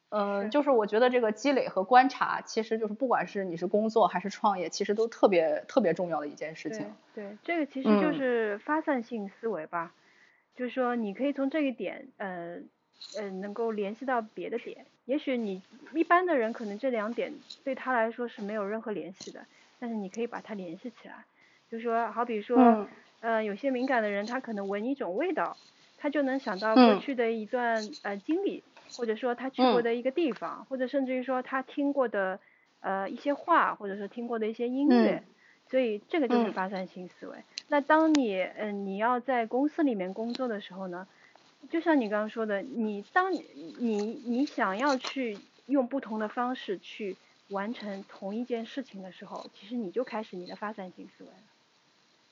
[0.10, 6.94] 嗯，就是我觉得这个积累和观察，其实就是不管是你是工作还是创业，其实都特别特别重要的一件事情。
[7.14, 9.94] 对，这个其实就是发散性思维吧，
[10.56, 12.58] 就是说你可以从这一点，呃。
[13.18, 15.62] 呃，能够联系到别的点，也许你
[15.94, 19.46] 一般的人可能这两点对他来说是没有任何联系的，
[19.80, 21.26] 但是你可以把它联系起来，
[21.70, 22.88] 就说好比说，
[23.22, 25.58] 呃，有些敏感的人他可能闻一种味道，
[25.98, 28.64] 他就能想到过去的一段呃经历，
[28.96, 32.40] 或者说他去过的一个地方，或者甚至于说他听过的
[32.82, 35.24] 呃一些话，或者说听过的一些音乐，
[35.70, 37.38] 所以这个就是发散性思维。
[37.68, 41.08] 那当你嗯你要在公司里面工作的时候呢？
[41.70, 43.44] 就像你刚刚说的，你当你
[43.80, 47.16] 你你想要去用不同的方式去
[47.50, 51.36] 完成同一件事情的时候，其实你就开始你的发散性思维了。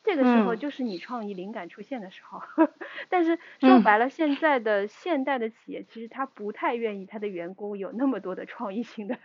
[0.03, 2.41] 这个时候就是你创意灵感出现的时候。
[3.07, 9.17] 但是说白了，现在的现代的企业其实他不太愿意他的员工有那么多的创意性的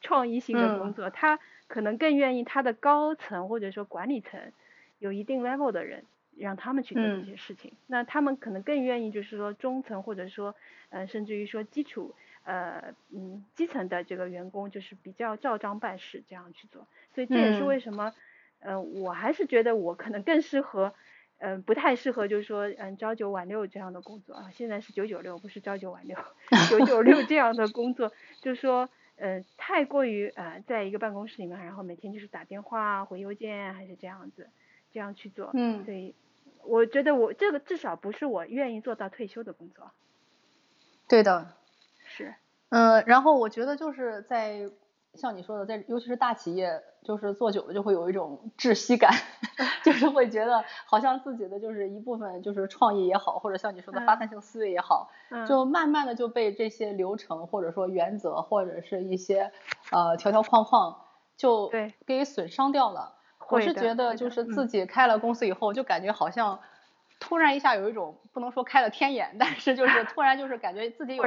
[0.00, 4.52] 创意性的工作，他可能更愿意他的高层或者说管理层
[5.00, 6.04] 有一定 level 的人。
[6.42, 10.54] 让他们去做这些事情，那他们可能更愿意就是说中层或者说
[10.88, 18.12] 呃甚至于说基础呃嗯基层的这个员工就是比较照章办事这样去做，所以这也是为什么
[18.60, 20.94] 呃我还是觉得我可能更适合
[21.38, 26.16] 嗯不太适合就是说嗯朝九晚六这样的工作啊，现在是九九六不是朝九晚六
[26.70, 34.48] 九九六这样的工作，就是说呃太过于呃在一个办公室里面，然后每天就是打电话回邮件还是这样子
[34.90, 36.14] 这样去做，嗯，所以。
[36.64, 39.90] 我觉得我这个至少不是我愿意做到退休的工作。
[41.08, 41.48] 对的，
[42.04, 42.34] 是。
[42.68, 44.70] 嗯，然后我觉得就是在
[45.14, 49.12] 像你说的，在尤其是大企业，就是做久了就会有一种窒息感，
[49.82, 55.10] 就是会觉得好像自己的就是一部分就是创意也好，或者像你说的发散性思维也好，
[55.48, 59.50] 就慢慢的就被这些流程或者说原则或者是一些
[59.90, 61.00] 呃条条框框
[61.36, 61.72] 就
[62.06, 63.16] 给损伤掉了。
[63.50, 66.58] 我是觉得就是自己开了公司以后，就感觉好像。
[67.22, 71.26] 突然一下有一种不能说开了天眼，但是就 是突然就是感觉自己有一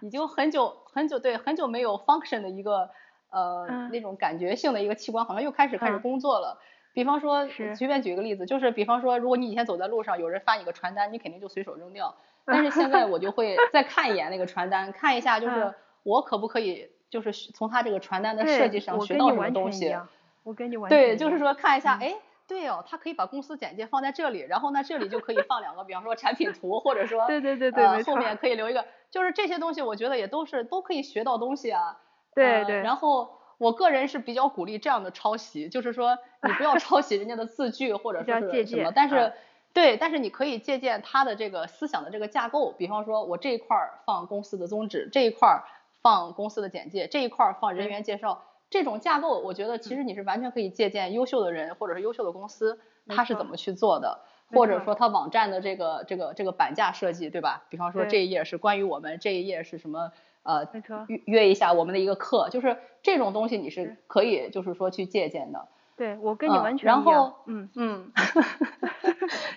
[0.00, 2.88] 已经很久很久对很久没有 function 的一个
[3.28, 6.58] 呃那种感觉性的一个器官，好像又开始开始工作了。
[6.94, 12.14] 比方说随便举一个例子，就是比方说如果你以前走在路上有人发你个传单，你肯定就随手扔掉。
[12.46, 19.94] 但是现在我就会再看一眼那个传单，看一下就是我可不可以就是从他这个传单的设计上学到什么东西。
[20.42, 22.14] 我跟你完全对，就是说看一下哎。
[22.46, 31.98] 对哦，他可以把公司简介放在这里，然后呢，这里就可以放两个，比方说产品图，或者说 对对对对，后面可以留一个，就是这些东西，我觉得也都是都可以学到东西啊。
[32.34, 32.80] 对对。
[32.80, 39.30] 然后我个人是比较鼓励这样的抄袭，就是说 你不要抄袭人家的字句或者说是什么，但是
[39.74, 45.64] 对，但是你可以借鉴他的这个思想的这个架构，比方说我这一块儿放公司的宗旨，这一块儿
[46.00, 48.42] 放公司的简介，这一块儿放人员介绍。
[48.70, 54.20] 这种架构，我觉得其实你是完全可以借鉴优秀的人或者是优秀的公司，他是怎么去做的，
[54.52, 57.64] 或者说他网站的这个这个这个板架设计，对吧？
[57.68, 60.12] 比方说这一页是关于我们，这一页是什么？
[60.44, 60.66] 呃，
[61.08, 65.68] 约约一下我们的一个课，就是这种东西你是可以就是说去借鉴的。
[65.94, 68.12] 对，我跟你完全然后，嗯嗯，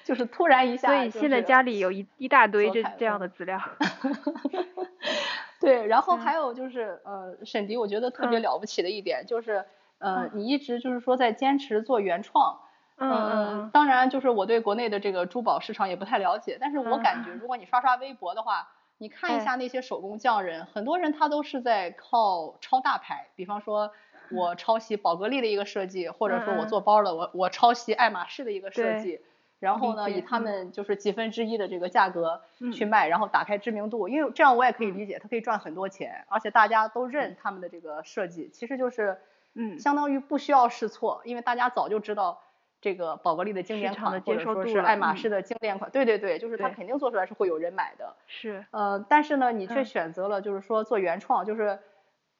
[0.03, 3.57] 就是突然一下，所以现在家里有一一大堆这这样的资料。
[5.61, 9.63] 对，然后还有就是，呃，沈迪，我觉得特别了不起的一点就是，
[9.99, 12.59] 呃，你一直就是说在坚持做原创。
[12.97, 13.69] 嗯。
[13.71, 23.91] 当然，就是我对国内的这个珠宝市场也不太了解，但是我感觉，如果你刷刷微博的话，你看一下那些手工匠人，很多人他都是在靠抄大牌，比方说
[24.31, 29.21] 我抄袭宝格丽的一个设计，或者说我做包的，我我抄袭爱马仕的一个设计。
[29.61, 32.41] 然后呢，以他们就是几分之一的这个价格
[32.73, 39.19] 去卖，然后打开知名度，因为这样我也可以理解，他可以赚很多钱，而且大家都认他们的这个设计，其实就是，
[39.53, 42.41] 嗯，相当于不需要试错，因为大家早就知道
[42.81, 48.15] 这个宝格丽的经典款，或者说是爱马仕的经典款，对对对，就是它肯定做出来是会有人买的。
[48.25, 48.65] 是。
[48.71, 51.77] 呃，但是呢，你却选择了就是说做原创，就是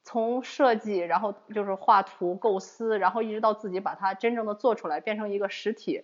[0.04, 6.04] 从设计，然后就是画图构思，然后一直到自己把它真正的做出来，变成一个实体。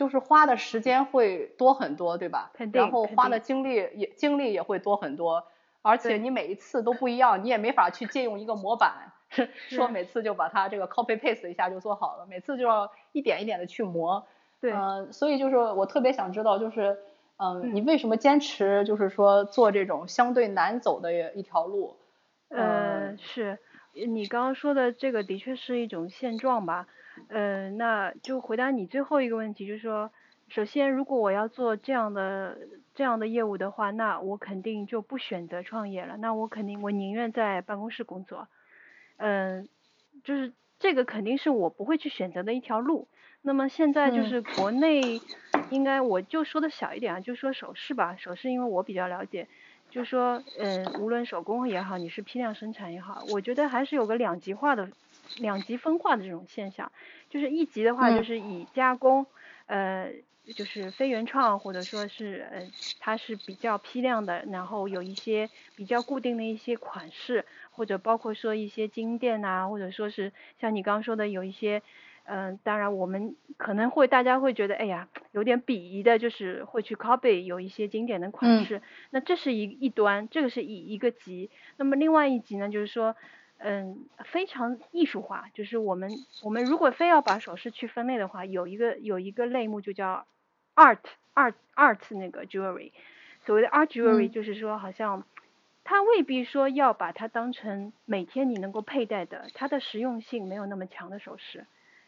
[0.00, 2.50] 就是花的时间会多很多，对吧？
[2.54, 5.44] 肯定然后花的精力也精力也会多很多，
[5.82, 9.12] 而且你每一次都不一样，你也没法去借用一个模板，
[9.68, 14.26] 说每次就把它这个 copy paste 一下就做好了，每次就要一点一点的去磨。
[14.58, 16.96] 对，嗯，所以就是我特别想知道，就是
[17.36, 21.98] 嗯，你为什么坚持就是说做这种相对难走的一条路？
[22.48, 23.58] 嗯，是
[23.92, 26.86] 你刚刚说的这个的确是一种现状吧。
[27.28, 30.10] 嗯，那就回答你最后一个问题，就是说，
[30.48, 32.58] 首先，如果我要做这样的
[32.94, 38.48] 这样的业务的话，那我肯定就不选择创业了，那我肯定我宁愿在办公室工作。
[39.16, 39.68] 嗯，
[40.24, 43.08] 就是这个肯定是我不会去选择的一条路。
[43.42, 45.22] 那么现在就是国内，
[45.68, 49.46] 应该我就说的小一点啊，就说首饰吧，首饰因为我比较了解，
[49.90, 54.90] 就说嗯，无论手工也好，你是批量生产也好，我觉得还是有个两极化的。
[55.38, 56.90] 两极分化的这种现象，
[57.28, 59.26] 就是一级的话，就是以加工，
[59.66, 60.12] 呃，
[60.56, 71.82] 就是非原创或者说是呃，它是比较批量的，然后有一些比较固定的一些款式，或者包括说一些金店呐，或者说是像你刚刚说的有一些，
[72.24, 83.14] 嗯，当然我们可能会大家会觉得，哎呀，有点鄙夷的，就是会去 copy 有一些经典的款式，那这是一一端，这个是以一个级，那么另外一级呢，就是说。
[83.62, 86.10] 嗯，非常艺术化，就是我们
[86.42, 90.26] 我们如果非要把首饰去分类的话，有一个有一个类目就叫
[90.74, 91.00] art
[91.34, 92.92] art art 那个 jewelry，
[93.44, 95.24] 所谓的 art jewelry 就是说好像
[95.84, 101.66] 它未必说要把它当成每天你能够佩戴的，它的实用性没有那么强的首饰，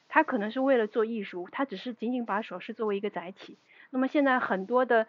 [0.09, 3.59] 它可能是为了做艺术，它只是仅仅把首饰作为一个载体。
[3.91, 5.07] 那么现在很多的，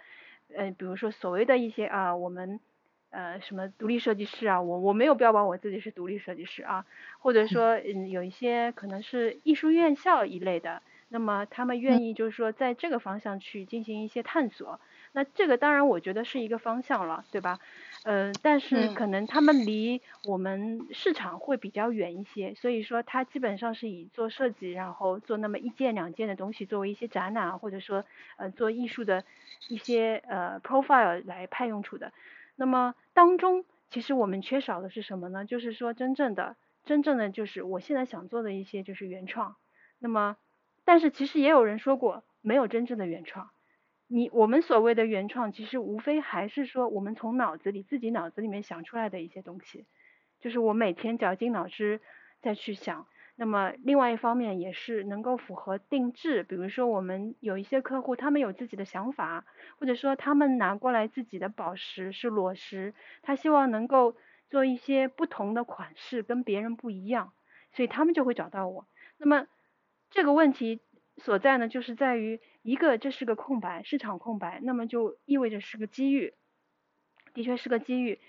[0.53, 2.59] 嗯，比如说所谓的一些啊我们。
[3.13, 4.59] 呃，什么独立设计师啊？
[4.59, 6.85] 我我没有标榜我自己是独立设计师啊，
[7.19, 14.79] 或者说，嗯，有一些可能是艺术院校一类的，那么他们愿意就是说在这个方向去进行一些探索，
[15.11, 17.59] 那这个当然我觉得是一个方向了，对吧？
[18.01, 28.03] 呃，但是嗯可能他们离我们市场会比较远一些，所以说他基本上是以做设计，然后做那么一件两件的东西作为一些展览啊，或者说
[28.37, 29.23] 呃做艺术的
[29.69, 32.11] 一些呃 profile 来派用处的。
[32.55, 35.45] 那么当中其实我们缺少的是什么呢？
[35.45, 39.55] 就是说真正的真正的就是我现在想做的一些就是原创。
[39.99, 40.37] 那么
[40.83, 43.49] 但是其实也有人说过，没有真正的原创。
[44.07, 49.85] 你我们所谓的原创，其实无非还是说我们从脑子里自己脑子里面想出来的一些东西，
[50.39, 52.01] 就是我每天绞尽脑汁
[52.41, 53.07] 再去想。
[53.43, 59.45] 那么另外一方面也是能够符合定制，比如说我们有一些客户，他们有自己的想法，
[59.77, 64.15] 或者说他们拿过来自己的宝石是裸石，他希望能够
[64.49, 67.33] 做一些不同的款式，跟别人不一样，
[67.73, 68.87] 所以他们就会找到我。
[69.17, 69.45] 那么
[70.09, 70.79] 这个问题
[71.17, 76.33] 所在呢，就是在于一个这是个空白，市场空白，那么就意味着是个机遇，
[77.33, 78.21] 的确是个机遇。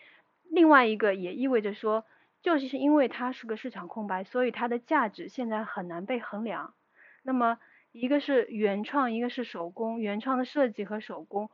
[0.51, 2.05] 另外一个也意味着说，
[2.45, 6.75] 就是因为它是个市场空白，所以它的价值现在很难被衡量。
[7.23, 7.59] 那么
[7.91, 11.49] 一个是原创，一个是手工，原创的设计和手工，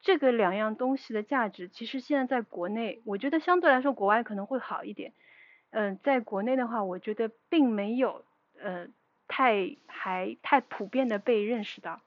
[0.00, 5.12] 这个两样东西的价值，其实现在在国内，我觉得相对来说国外可能会好一点。
[5.72, 8.24] 嗯、在国内的话，我觉得并没有
[8.60, 8.88] 呃
[9.28, 12.00] 太还太普遍的被认识到。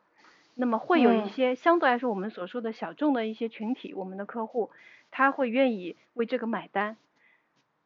[0.56, 4.72] 那么会有一嗯些相对来说我们所说的小众的一些群体，我们的客户
[5.12, 6.98] 他会愿意为这个买单。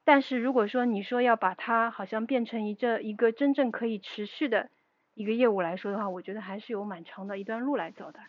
[0.08, 4.70] 但是如果说你说要把它好像变成一这一个真正可以持续的
[5.16, 8.20] 一个业务来说的话，我觉得还是有蛮长的一段路来走的。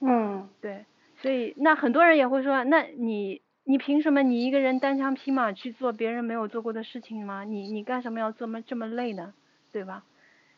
[0.00, 0.84] 嗯对，
[1.18, 7.44] 所以那很多人也会说，那你你凭什么你一个人单枪匹马去做别人没有做过的事情吗？
[7.44, 9.34] 你你干什么要这么这么累呢？
[9.72, 10.02] 对吧？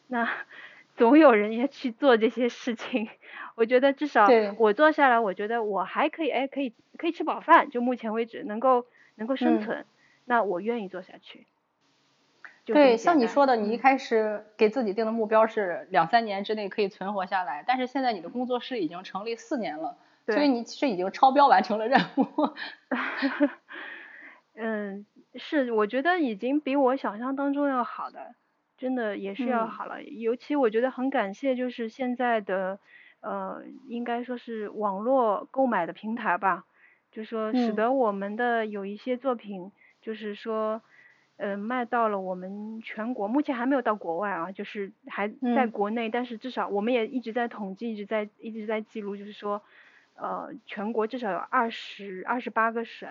[0.06, 0.26] 那
[0.96, 3.10] 总有人要去做这些事情。
[3.56, 8.86] 我觉得至少我做下来，我觉得我还可以，哎，可以可以吃饱饭，就目前为止能够
[9.16, 9.84] 能够生嗯存，
[10.28, 11.46] 那我愿意做下去。
[12.64, 22.26] 对，像你说的，你一嗯开始给自己定的目标是两三年之内可以存活下来，但是现在你的工作室已经成立四年了，所以你其实已经超标完成了任务。
[24.54, 28.34] 嗯，是，我觉得已经比我想象当中要好的，
[28.76, 30.02] 真的也是要嗯好了。
[30.02, 32.78] 尤其我觉得很感谢，就是现在的，
[33.20, 36.66] 呃，应该说是网络购买的平台吧，
[37.12, 40.80] 就说使嗯得我们的有一些作品，就是说，
[41.36, 49.62] 呃，卖到了我们全国，目前还没有到国外啊，就是还在嗯国内，但是至少我们也一直在统计，一直在一直在记录，就是说，
[50.14, 53.08] 呃，全国至少有二十二十八个省。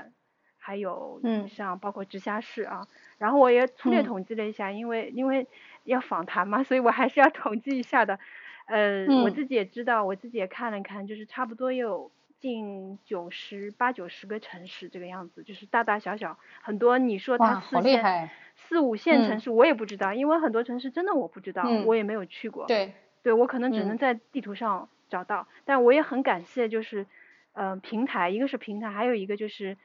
[0.59, 2.85] 还有嗯像包括直辖市啊，
[3.17, 5.47] 然后我也粗略嗯统计了一下，因为因为
[5.85, 8.19] 要访谈嘛，所以我还是要 统计一下的。
[8.65, 16.97] 呃，我嗯自己也知道，我自己也看了看，就是差不多有近九十八九十个城市这个样子，就是大大小小很多。
[16.97, 18.29] 你说它哇，四线！
[18.55, 22.65] 四五线城嗯市，我也不知道，因为很多城市真的我不知道，嗯我也没有去过。
[22.65, 27.05] 对，对我可能只嗯能在地图上找到，但我也很感谢，就是，
[27.53, 29.77] 嗯、平台，一个是平台，还有一个就是，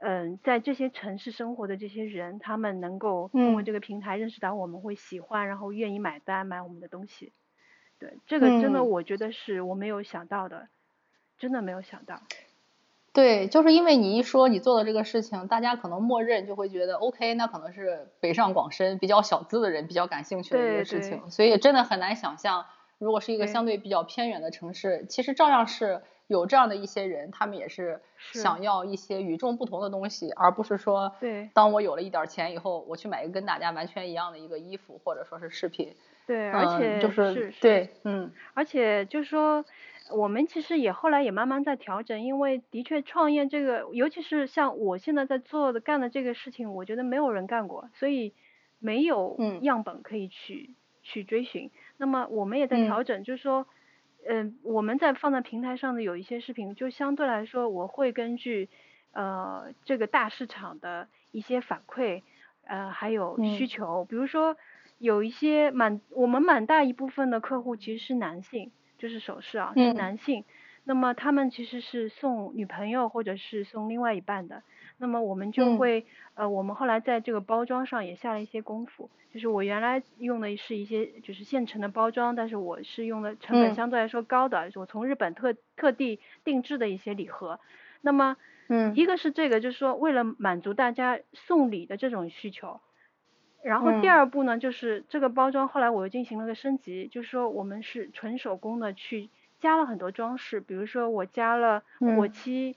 [0.00, 7.32] 嗯、在这些城市生活的这些人，他们能够通过嗯这个平台认识到我们会喜欢，然后愿意买单买我们的东西。
[7.98, 10.68] 对，这个真的嗯我觉得是我没有想到的，
[11.38, 12.20] 真的没有想到。
[13.12, 22.66] 对，就是因为你一说你做的这个事情，大家可能默认就会觉得 OK，那可能是北上广深比较小资的人比较感兴趣的一个事情，所以真的很难想象，
[22.98, 28.40] 如果是一个相对比较偏远的城市，其实照样是有这样的一些人，他们也是是。
[28.40, 31.50] 想要一些与众不同的东西，而不是说，对。
[31.54, 35.94] 当我有了一点儿钱以后，我去买一个跟大家完全一样的一个衣服或者说是饰品，
[36.26, 37.52] 对，嗯而且就是。
[37.60, 38.32] 对，嗯。
[38.54, 39.64] 而且就是说，
[40.12, 48.34] 我们其实也后来也慢慢在调整，因为的确创业这个，尤其是像我现在在做的干的这个事情，我觉得没有人干过，所以
[48.78, 49.60] 没有嗯。
[49.60, 51.70] 样本可以去、去追寻。
[51.96, 52.80] 那么我们也在嗯。
[52.80, 53.66] 调整，就是说，
[54.28, 58.68] 嗯、我们在放在平台上的有一些视频，就相对来说，我会根据
[59.12, 62.22] 呃这个大市场的一些反馈，
[62.64, 63.68] 呃还有需嗯。
[63.68, 64.56] 求，比如说
[64.98, 68.70] 有一些蛮我们蛮大一部分的客户其实是男性，
[69.04, 69.92] 就是首饰啊是嗯。
[69.92, 70.46] 男性，
[70.84, 74.62] 那么他们其实是送女朋友或者是送另外一半的，
[74.96, 75.74] 那么我们就嗯。
[75.74, 83.74] 会、呃我们后来在这个包装上也下了一些功夫，就是我原来用的是一些就是现成的包装，但是我是用的成本嗯。
[83.74, 87.60] 相对来说高的，我从日本特特地定制的一些礼盒，
[88.00, 88.38] 那么
[88.68, 89.00] 嗯。
[89.00, 92.80] 一个是这个，就是说为了满足大家送礼的这种需求，
[93.64, 94.10] 然后第嗯。
[94.10, 102.30] 二步呢，就是这个包装后来我又进行了个升级，就是说我们是纯手工的去加了很多装饰，比如说我加了火嗯。
[102.30, 102.76] 漆，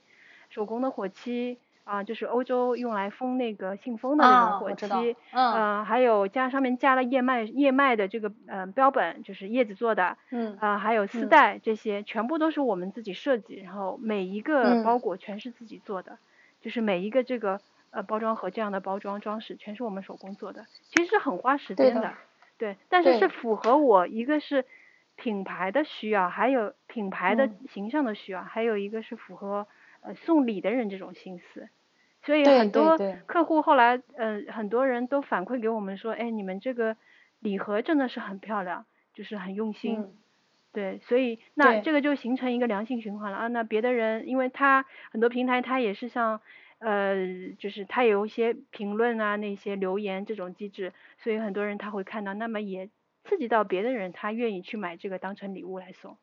[0.50, 1.58] 手工的火漆。
[1.88, 11.26] 啊，就是欧洲用来封那个信封的那种火漆，嗯，还有加上面加了燕麦燕麦的这个呃标本，就是叶子做的，嗯，啊，还有丝。
[11.28, 16.18] 带这些，全部都是我们自己设计，然后每一个包裹全是自己做的，
[16.60, 17.62] 就是每一个这个
[17.92, 22.14] 呃包装盒这样的包装装饰全是我们手工做的，其实是很花时间的，
[22.58, 24.66] 对，但是是符合我一个是
[25.16, 29.68] 品牌的需要，还有品牌的形象的需要，还有一个是符合
[30.02, 31.70] 呃送礼的人这种心思。
[32.24, 36.98] 所以很多客户后来，嗯，很多人都反馈给我们说，哎，你们这个
[37.40, 40.14] 礼盒真的是很漂亮，就是很用心。
[40.74, 43.48] 对，所以那这个就形成一个良性循环了啊。
[43.48, 46.42] 那别的人，因为他很多平台，他也是像，
[46.80, 47.16] 呃，
[47.58, 52.90] 就是他有一些评论啊，那些留言这种机制，所以很多人他会看到，那么也
[53.24, 56.18] 刺激到别的人，他愿意去买这个当成礼物来送。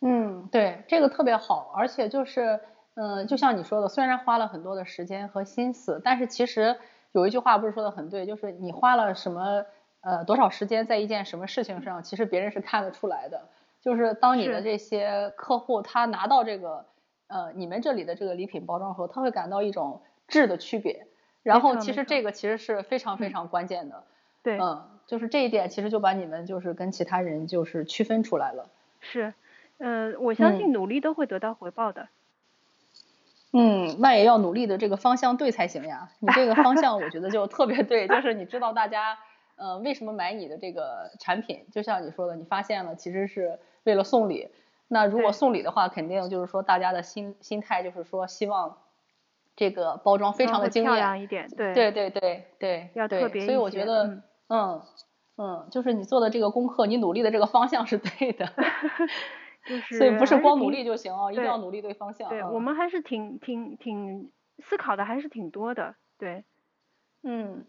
[0.00, 2.60] 嗯，对，这个特别好，而且就是。
[2.94, 6.76] 嗯，就像你说的，虽然花了很多的时间和心思，但是其实
[7.12, 9.64] 有一句话不是说的很对，就是你花了什么
[10.02, 13.48] 呃多少时间在一件什么事情上，其实别人是看得出来的。
[13.80, 16.84] 就是当你的这些客户他拿到这个
[17.32, 21.06] 呃你们这里的这个礼品包装盒，他会感到一种质的区别。
[21.42, 24.04] 然后其实这个其实是非常非常关键的。
[24.42, 24.58] 对。
[24.60, 28.68] 嗯，就是这一点其实就把你们就是跟其他人就是区分出来了。
[29.00, 29.34] 是，
[29.78, 32.08] 嗯，我相信努力都会得到回报的。
[33.52, 36.10] 嗯，那也要努力的这个方向对才行呀。
[36.20, 39.18] 你这个方向我觉得就特别对， 就是你知道大家
[39.56, 44.48] 呃为什么买你的这个产品，就像你说的，你发现了其实是为了送礼。
[44.92, 48.76] 那如果送礼的话，肯定就是说大家的心心态就是说希望
[49.56, 54.82] 这个包装非常的惊艳，一点，对对对对对，要特别所以我觉得嗯
[55.38, 58.46] 嗯，就是你做的这个功课，你努力的这个方向是对的。
[59.64, 62.28] 就是，所以不是光努力就行哦，一定要努力对方向。
[62.28, 65.94] 对，我们还是挺挺挺思考的，还是挺多的。
[66.18, 66.44] 对，
[67.22, 67.64] 嗯，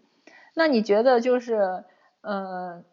[0.56, 1.86] 那你觉得就是，
[2.22, 2.84] 呃，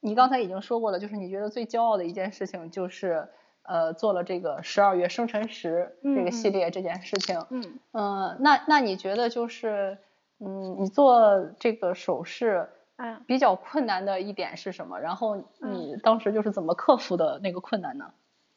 [0.00, 3.28] 你刚才已经说过了，就是你觉得最骄傲的一件事情就是，
[3.66, 7.44] 呃，做了这个十二月生辰石这个系列这件事情。
[7.50, 7.78] 嗯。
[7.92, 9.98] 嗯，那那你觉得就是，
[10.38, 15.00] 嗯，你做这个首饰，嗯，比较困难的一点是什么？
[15.00, 18.12] 然后你当时就是怎么克服的那个困难呢？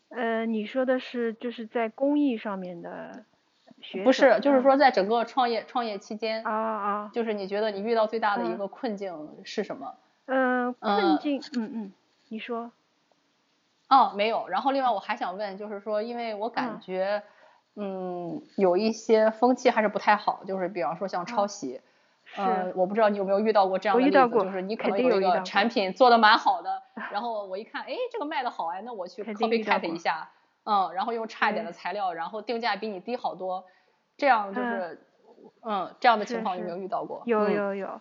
[0.09, 3.23] 呃，你说的是就是在工艺上面的
[3.81, 4.03] 学？
[4.03, 9.95] 不是，就是说在整个创业创业期间啊啊，就是你觉得你遇到最大的一个困境是什么？
[10.25, 11.93] 嗯，困境，嗯嗯，
[12.27, 12.71] 你说。
[13.89, 14.47] 哦，没有。
[14.47, 17.23] 然后另外我还想问，就是说，因为我感觉，
[17.75, 21.81] 嗯，有一些风气还是不太好，就是比方说像抄袭。
[22.37, 30.29] 嗯，我不知道你有没有遇到过这样的例子，就是你可能有一个产品做的蛮好的，然后我一看，哎，这个卖的好哎，那我去 copycat 一下，
[30.63, 33.65] 嗯，然后用差一点的材料，然后定价比你低好多，
[34.15, 35.07] 这样就是，
[35.65, 37.23] 嗯，这样的情况有没有遇到过？
[37.25, 37.99] 有有有，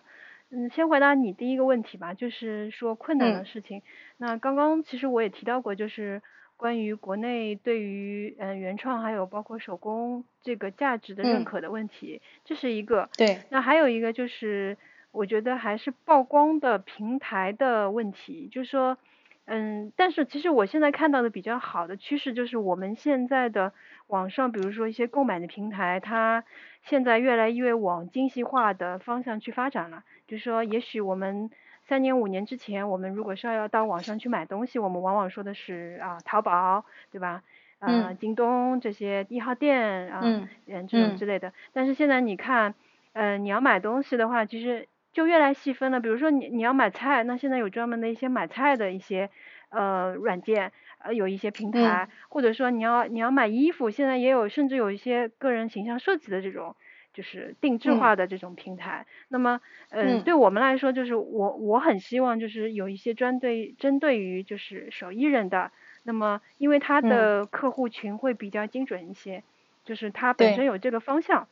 [0.51, 3.81] 嗯，先回答你第一个问题吧，就是说困难的事情。
[4.17, 6.21] 那刚刚其实我也提到过，就是。
[6.59, 13.09] 关于国内对于嗯原创还有包括手工这个价值的认可的问题，这是一个。
[13.15, 13.39] 对。
[13.47, 14.77] 那还有一个就是，
[15.13, 18.97] 我觉得还是曝光的平台的问题，就是说，
[19.45, 23.71] 嗯，但是其实我现在看到的比较好的趋势就是，我们现在的
[24.09, 26.43] 网上，比如说一些购买的平台，它
[26.83, 30.03] 现在越来越往精细化的方向去发展了。
[30.27, 31.49] 就是说，也许我们。
[31.87, 37.41] 三年五年之前，我们如果是要到网上去买东西，我们往往说的是啊淘宝，对吧？
[37.79, 38.15] 嗯。
[38.19, 40.47] 京东这些一号店啊，嗯，
[40.87, 41.51] 这种之类的。
[41.73, 42.75] 但是现在你看，
[43.13, 45.99] 嗯，你要买东西的话，其实就越来细分了。
[45.99, 49.31] 比如说你你要买菜，那现在有专门的一些买菜的一些
[49.69, 56.75] 呃软件，呃有一些平台，或者说你要你要买衣服，现在也有，甚至有一些个人形象设计的这种。
[57.11, 65.71] 就是定制化的这种平台，那么，嗯，对我们来说，就是我我很希望就是有一些专对针对于就是手艺人的，
[66.03, 69.43] 那么因为他的客户群会比较精准一些，
[69.85, 71.47] 就是他本身有这个方向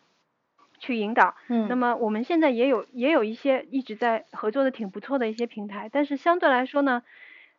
[0.79, 7.01] 去引导，嗯，那么我们现在也有也有一些一直在合作的挺不错的一些平台，但是相对来说呢，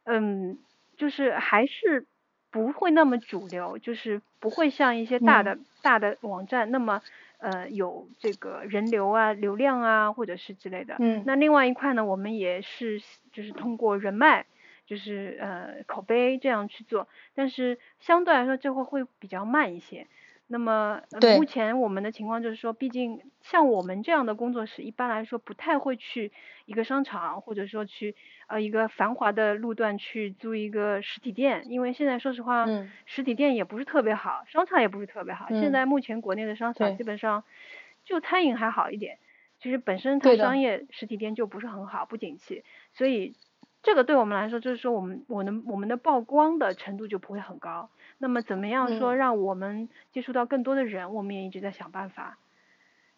[0.04, 0.58] 嗯，
[0.98, 2.06] 就是还是
[2.50, 7.00] 不会那么主流，就是不会像一些大的大的网站那么。
[7.40, 10.96] 呃，有这个人流啊、流量啊，或者是之类的。
[10.98, 11.22] 嗯。
[11.24, 13.00] 那另外一块呢，我们也是
[13.32, 14.44] 就是通过人脉，
[14.86, 20.08] 就是呃口碑这样去做，但是相对来说这会会比较慢一些。
[20.50, 26.32] 那么呃目前我们的情况就是说，毕竟像我们这样的工作室，一般来说不太会去
[26.64, 35.48] 一个商场，或者说去呃一个繁华的路段去租一个实体店，因为现在说实话，嗯实体店也不是特别好，商场也不是特别好。
[35.50, 37.44] 现嗯在目前国内的商场基本上
[38.04, 39.18] 就餐饮还好一点，
[39.60, 43.34] 其实本身它商业实体店就不是很好，不景气，所以
[43.88, 47.88] 这个对我们来说，就是说我们我能我们的曝光的程度就不会很高。
[48.18, 52.36] 那么怎么样说嗯让我们接触到更多的人，我们也一直在想办法。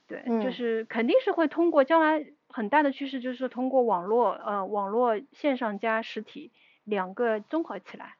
[0.07, 6.53] 对，就嗯是肯定是会通过将来很大的趋势，就是通过网络呃网络线上加实体
[6.85, 8.15] 两个综合起来。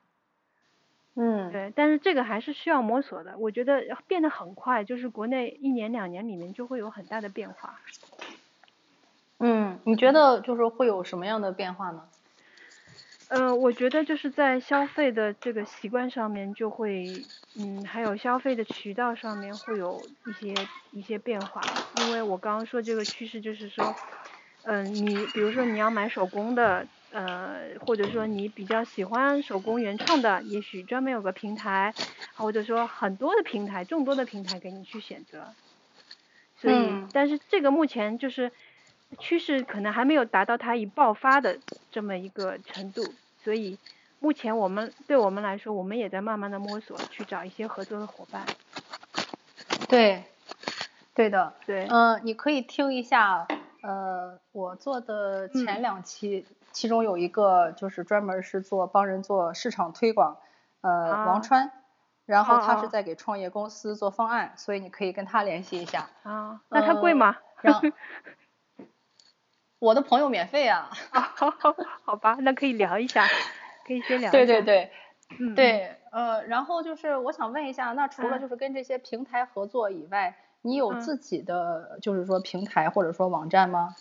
[1.15, 7.81] 嗯对，但是这个还是需要摸索的，我觉得变得很快，就是国内一年两年里面就会有很大的变化。
[9.39, 12.09] 嗯，你觉得就是会有什么样的变化呢？
[13.31, 23.97] 呃，我觉得就是在消费的这个习惯上面就会，嗯，还有消费的渠道上面会有一些一些变化，因为我刚刚说这个趋势就是说，
[24.63, 31.95] 嗯、你比如说你要买手工的，呃，或者说你比较喜欢手工原创的，也许专门有个平台，
[32.35, 35.55] 或者说很多的平台，众多的平台给你去选择。
[36.57, 38.53] 所以，嗯但是这个目前就是
[39.19, 41.59] 趋势可能还没有达到它一爆发的
[41.91, 43.03] 这么一个程度，
[43.43, 43.79] 所以
[44.19, 48.45] 目前我们对我们来说，我们也在慢慢的摸索，去找一些合作的伙伴。
[49.89, 50.25] 对，
[51.15, 53.47] 对的，对，嗯、你可以听一下，
[53.83, 60.37] 呃，我做的前嗯两期，其中有一个就是专门是做帮人做市场推广，
[60.83, 61.73] 呃，啊王川，
[62.27, 66.09] 然后他是在给创业公司做方案，所以你可以跟他联系一下。
[66.23, 67.37] 啊，那他贵呃吗？
[67.63, 67.81] 让
[69.81, 71.75] 我的朋友免费啊， 好，好
[72.05, 73.27] 好吧，那可以聊一下，
[73.83, 74.47] 可以先聊一下。
[74.47, 74.91] 对对，对
[75.39, 78.41] 嗯，对，呃，然后就是我想问一下，那除了嗯。
[78.41, 80.97] 就是跟这些平台合作以外，你有嗯。
[80.97, 83.97] 自己的就是说平台或者说网站吗？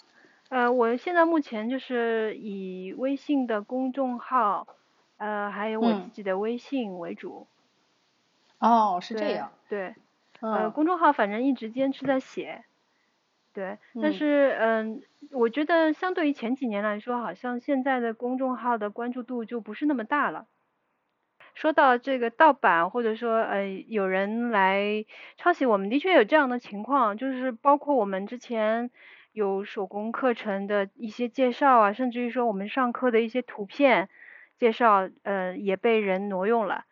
[0.49, 4.67] 呃，我现在目前就是以微信的公众号，
[5.17, 5.93] 呃，还有我嗯。
[5.93, 7.47] 自己的微信为主。
[8.59, 9.95] 哦，是这样，对，
[10.49, 10.71] 呃，嗯。
[10.71, 12.65] 公众号反正一直坚持在写，
[13.59, 15.01] 对，但嗯是嗯，
[15.31, 20.45] 我觉得相对于前几年来说，好像现在的公众号的关注度就不是那么大了。
[21.55, 25.05] 说到这个盗版，或者说呃有人来
[25.35, 28.91] 抄袭，我们的确有这样的情况，就是包括我们之前
[29.33, 34.07] 有手工课程的一些介绍啊，甚至于说我们上课的一些图片
[34.57, 36.85] 介绍，呃也被人挪用了。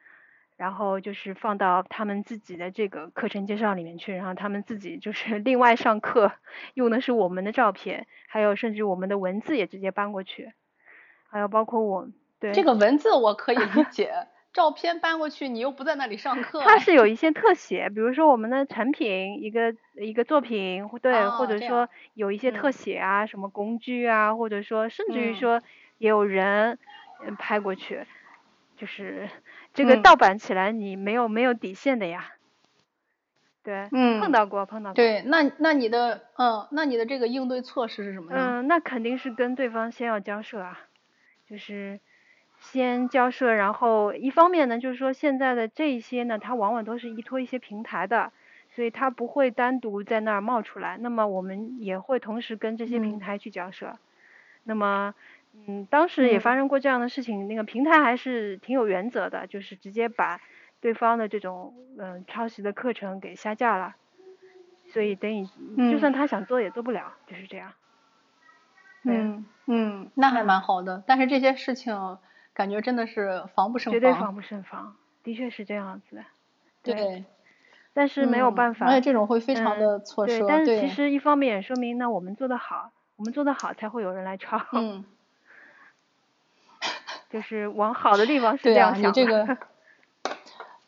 [0.58, 6.34] 然后就是放到他们自己的这个课程介绍里面去，然后他们自己就是 另外上课
[6.74, 10.52] 用的是我们的照片，还有甚至我们的文字也直接搬过去，
[11.30, 22.72] 还有包括我对这个文字我可以理解，照片搬过去你又不在那里上课， 它是有一些特写，比如说我们的产品一个一个作品，或对，或者说有一些特嗯。
[22.72, 25.34] 写啊，什么工具啊，或者说甚至于嗯。
[25.34, 25.62] 说
[25.98, 26.80] 也有人
[27.20, 28.06] 嗯拍过去，
[28.76, 29.30] 就是
[29.78, 32.32] 这个嗯盗版起来你没有没有底线的呀。
[33.64, 34.96] 对，嗯碰到过碰到过。
[34.96, 38.40] 对，那那你的嗯，那你的这个应对措施是什么呢？
[38.40, 40.80] 嗯，那肯定是跟对方先要交涉啊，
[41.48, 42.00] 就是
[42.60, 48.32] 先交涉，然后一方面呢，就是说现在的这一些呢，它往往都是依托一些平台的，
[48.74, 50.98] 所以它不会单独在那儿冒出来。
[50.98, 53.94] 那么我们也会同时跟这些平嗯台去交涉。
[54.64, 55.14] 那么，
[55.66, 60.40] 嗯，当时也嗯发生过这样的事情，那个平台还是挺有原则的，就是直接把
[60.82, 63.96] 对方的这种嗯、抄袭的课程给下架了。
[64.90, 67.74] 所以等于就嗯算他想做也做不了，就是这样。
[69.04, 72.18] 嗯嗯，那还蛮好的，但是这些事情
[72.54, 76.24] 感觉真的是防不胜防绝对防不胜防，的确是这样子。
[76.84, 77.26] 对，对，
[77.94, 78.86] 但是没有嗯办法。
[78.86, 85.04] 而且这种会非常嗯的错对，但是其，实一方面也说明，那我们做得好，我们做得好才会有人来抄，嗯，
[87.30, 89.08] 就是往好的地方是这样想的。
[89.08, 89.58] 你这个。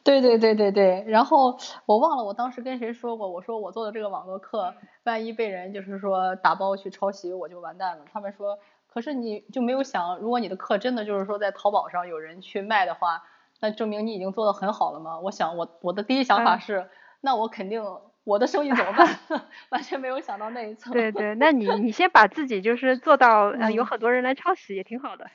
[0.01, 4.73] 对对对对对，然后我忘了我当时跟谁说过，我说我做的这个网络课，
[5.03, 8.05] 万一被人就是说打包去抄袭，我就完蛋了。
[8.11, 13.23] 他们说，可是你就没有想，如果你的课真的就是说在淘宝上有人去卖的话，
[13.59, 15.19] 那证明你已经做得很好了吗？
[15.19, 16.89] 我想我我的第一想法嗯是，
[17.21, 17.83] 那我肯定
[18.23, 19.19] 我的生意怎么办？
[19.69, 20.91] 完全没有想到那一层。
[20.93, 25.27] 对对，那你 你先把自己就是做到，呃，有嗯很多人来抄袭也挺好的，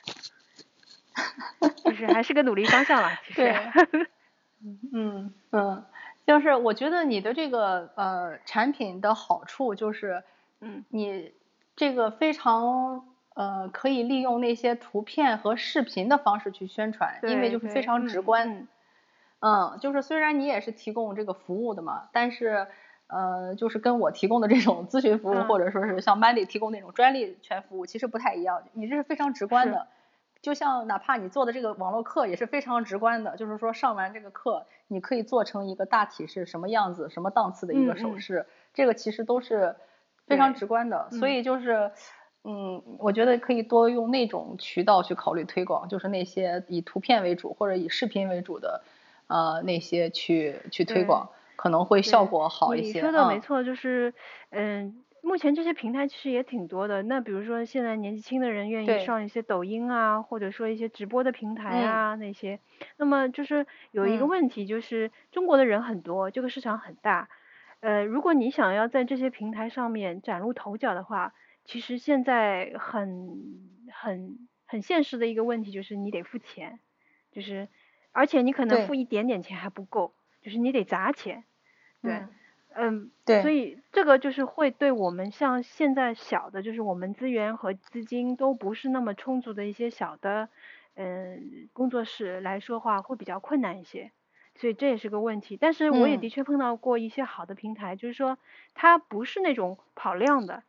[1.84, 3.42] 就是还是个努力方向啦，其实。
[3.42, 3.56] 对
[4.92, 5.84] 嗯嗯，
[6.26, 10.22] 就是我觉得你的这个呃产品的好处就是，
[10.60, 11.32] 嗯，你
[11.76, 18.50] 这个非常呃可以利用那些图片和视频的方式去宣传，因为就是非常直嗯观。
[18.50, 18.68] 嗯
[19.40, 22.66] 嗯，就是虽然你也是提供这个服务的嘛，但是
[23.08, 28.62] 呃，就是跟我提供的这种咨询服务，或者说是像 Mandy 提供那种专利权服务，其实不太一样。
[28.72, 29.86] 你这是非常直观的，
[30.44, 39.74] 就像哪怕你做的这个网络课也是非常直观的，就是说上完这个课，你可以做成一个大体是什么样子、什么档次的一个手势，这个其实都是
[40.26, 41.08] 非常直观的。
[41.12, 41.90] 所以就是，
[42.44, 48.82] 嗯，我觉得可以多用那种渠道去考虑推广，就是那些以图片为主或者以视频为主的。
[49.26, 52.98] 呃，那些去去推广可能会效果好一些。
[52.98, 54.12] 你说的没错，就是
[54.50, 57.02] 嗯，目前这些平台其实也挺多的。
[57.02, 62.60] 那比如说现在年纪轻的人愿意上一些抖音啊，或者说一些直播的平台啊那些。
[62.96, 67.28] 那么就是有一个问题，就是中国的人很多，这个市场很大。
[67.80, 73.38] 呃，如果你想要在这些平台上面崭露头角的话，其实现在很
[73.90, 76.78] 很很现实的一个问题就是你得付钱，
[77.32, 77.68] 就是。
[78.16, 81.42] 而且你可能付一点点钱还不够，就是你得砸钱，
[82.00, 82.28] 对，嗯，
[83.24, 90.48] 对，所以这个就是会对我们像现在小的，就是我们资源和资金都不是那么充足的一些小的，
[90.94, 94.10] 嗯，工作室来说话会比较困难一些，
[94.56, 95.56] 所以这也是个问题。
[95.56, 98.38] 但是我也的确碰到过一些好的平台，就是说
[98.74, 100.62] 它不是那种跑量的，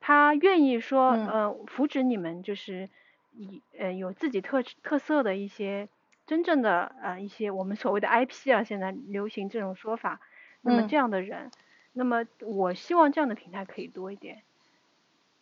[0.00, 2.88] 他愿意说，呃，扶持你们，就是
[3.32, 5.88] 以呃有自己特特色的一些。
[6.26, 10.20] 真正的呃一些我们所谓的 IP 啊，现在流行这种说法，
[10.62, 11.50] 那么这样的人，
[11.92, 14.42] 那么我希望这样的平台可以多一点，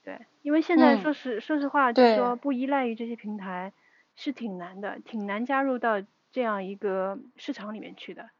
[0.05, 3.73] 对，因为现在说实说实话，就是说不依赖于这些平台
[4.17, 6.03] 是挺难的，挺难加入到
[6.33, 8.31] 这样一个市场里面去的。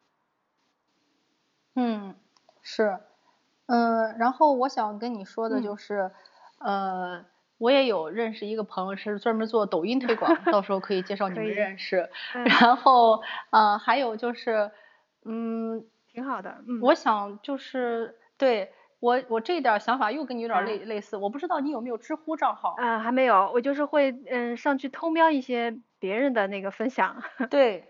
[1.75, 2.15] 嗯，
[2.63, 2.99] 是，
[3.67, 6.11] 嗯，然后我想跟你说的就是，
[6.59, 7.25] 呃。
[7.61, 12.09] 我也有认识一个朋友是专门做抖音推广，到时候可以介绍 你们认识。
[12.45, 13.21] 然后，
[13.51, 14.71] 呃，还有就是，
[15.25, 15.85] 嗯，
[16.19, 16.65] 挺好的。
[16.67, 21.17] 嗯，我想就是对我我这一点想法又跟你有点类类似。
[21.17, 22.75] 我不知道你有没有知乎账号？
[22.77, 23.53] 啊，还没有。
[23.55, 27.23] 我就是会嗯上去偷瞄一些别人的那个分享。
[27.49, 27.89] 对，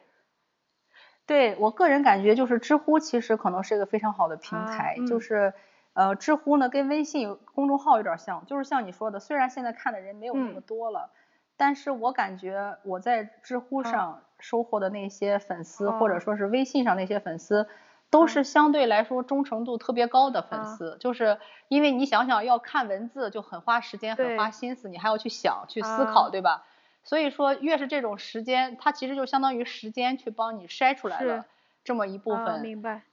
[1.27, 5.55] 对我个人感觉就是知乎其实可能是一个非常好的平台，就是。
[5.95, 11.11] 呃，知乎呢跟微信公众号有点像，就是像你说的，虽然现在看的人没有那么多了，
[11.57, 17.67] 但是我感觉我在知乎上收获的那些粉丝，或者说是微信上那些粉丝，
[18.11, 21.39] 都是相对来说忠诚度特别高的粉丝，就是
[21.69, 26.65] 因为你想想要看文字就很花时间，很花心思，你还要去想去思考，对吧？
[27.05, 31.45] 所以说越是这种时间，它其实就相当于时间去帮你筛出来了。
[31.85, 32.63] 这么一部分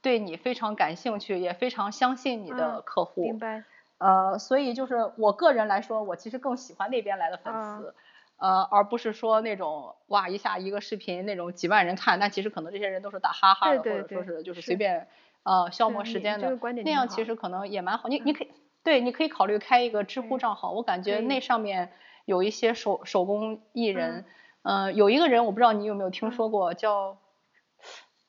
[0.02, 3.22] 对你非常感兴趣，也非常相信你的客户。
[3.22, 3.64] 明白。
[3.96, 7.94] 呃，所以就是我个人来说，我其实更喜欢那边来的粉丝，
[8.38, 15.08] 呃，而不是说那种哇一下一个视频那种几万人看，但其实可能这些人都是打哈哈的，或者说是就是随便
[15.42, 16.58] 呃消磨时间的。
[16.84, 18.08] 那样其实可能也蛮好。
[18.08, 18.50] 你你可以
[18.82, 21.92] 对，你可以考虑开一个知乎账号，我感觉那上面
[22.24, 24.24] 有一些手手工艺人，
[24.62, 27.18] 嗯，有一个人我不知道你有没有听说过叫。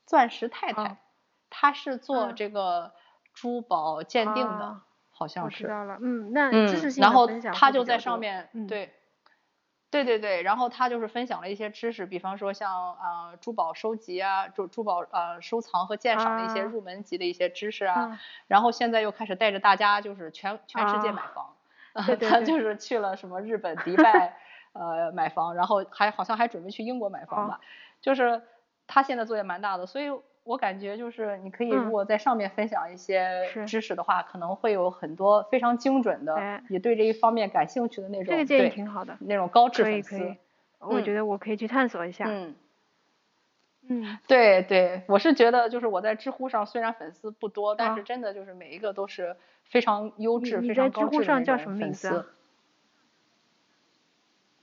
[0.05, 0.99] 钻石太太，
[1.49, 2.93] 她是做这个
[3.33, 4.79] 珠宝鉴定的，
[5.09, 5.65] 好像是。
[5.65, 8.93] 知道了，嗯，那知识性然后她就在上面，对，
[9.89, 18.19] 对对对，然后他就是分享了一些知识，比方说像呃珠宝收集啊，珠珠宝呃收藏和鉴赏的一些入门级的一些知识啊。
[18.47, 21.55] 然后现在又开始带着大家就是全全世界买房，
[22.29, 24.37] 他就是去了什么日本、迪拜
[24.73, 27.59] 呃买房，然后还好像还准备去英国买房吧，
[28.01, 28.41] 就是。
[28.89, 30.09] 他现在作业蛮大的，所以
[30.47, 33.29] 我感觉就是你可以如果在上面分享一些
[33.67, 40.37] 知识的话，可能会有很多非常精准的，也对这一方面感兴趣的那种，这个建议挺好的，那种高质粉丝，可以可以，
[40.79, 42.25] 我觉得我可以去探索一下。
[42.29, 42.55] 嗯
[43.89, 49.35] 嗯，对对，我是觉得就是我在知乎上虽然粉丝不多，但是真的就是每一个都是
[49.65, 52.25] 非常优质、非常高质的那种粉丝。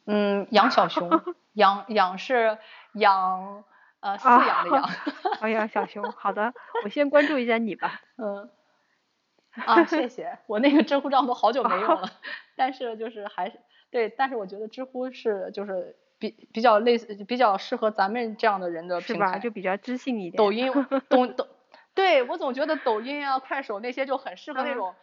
[0.06, 1.10] 嗯，养小熊，
[1.52, 2.56] 养养是
[2.94, 3.64] 养。
[4.04, 4.90] 呃，饲养的养，
[5.40, 6.52] 哎呀，小熊，好的，
[6.84, 8.02] 我先关注一下你吧。
[8.18, 8.50] 嗯，
[9.64, 12.10] 啊，谢谢，我那个知乎账都好久没用了，
[12.54, 13.58] 但是就是还是
[13.90, 20.36] 对，但是我觉得知乎是就是比比较类似，比较适合咱们这样的人的平台，就比较知性一点。
[20.36, 20.70] 抖音，
[21.08, 21.48] 抖抖，
[21.94, 24.94] 对我总觉得抖音啊、快手那些就很适合那种。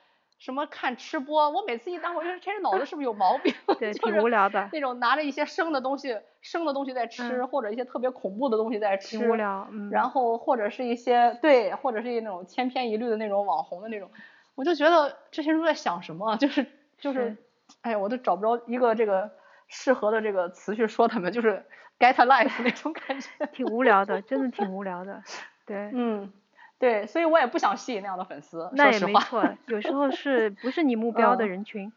[0.42, 1.52] 什么看吃播？
[1.52, 3.54] 我每次一当，我觉得这人脑子是不是有毛病？
[3.80, 4.68] 对，挺无聊的。
[4.74, 9.20] 那种拿着一些生的东西，生的东西在吃，或者一些特别恐怖的东西在吃。
[9.20, 9.68] 挺无聊。
[9.72, 9.92] 嗯。
[9.92, 14.10] 然后或者是一些对，或者是那种千篇一律的那种网红的那种，
[14.56, 16.36] 我就觉得这些人都在想什么？
[16.38, 16.66] 就是
[16.98, 17.38] 就是，
[17.82, 19.30] 哎呀，我都找不着一个这个
[19.68, 21.64] 适合的这个词去说他们，就是
[22.00, 23.30] get life 那种感觉。
[23.54, 25.22] 挺无聊的，真的挺无聊的。
[25.68, 25.92] 对。
[25.94, 26.34] 嗯，
[26.82, 28.70] 对，所以我也不想吸引那样的粉丝。
[28.74, 31.94] 那也没错，有时候 是不是你目标的人群，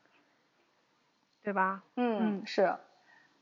[1.42, 1.82] 对吧？
[1.96, 2.76] 嗯，是。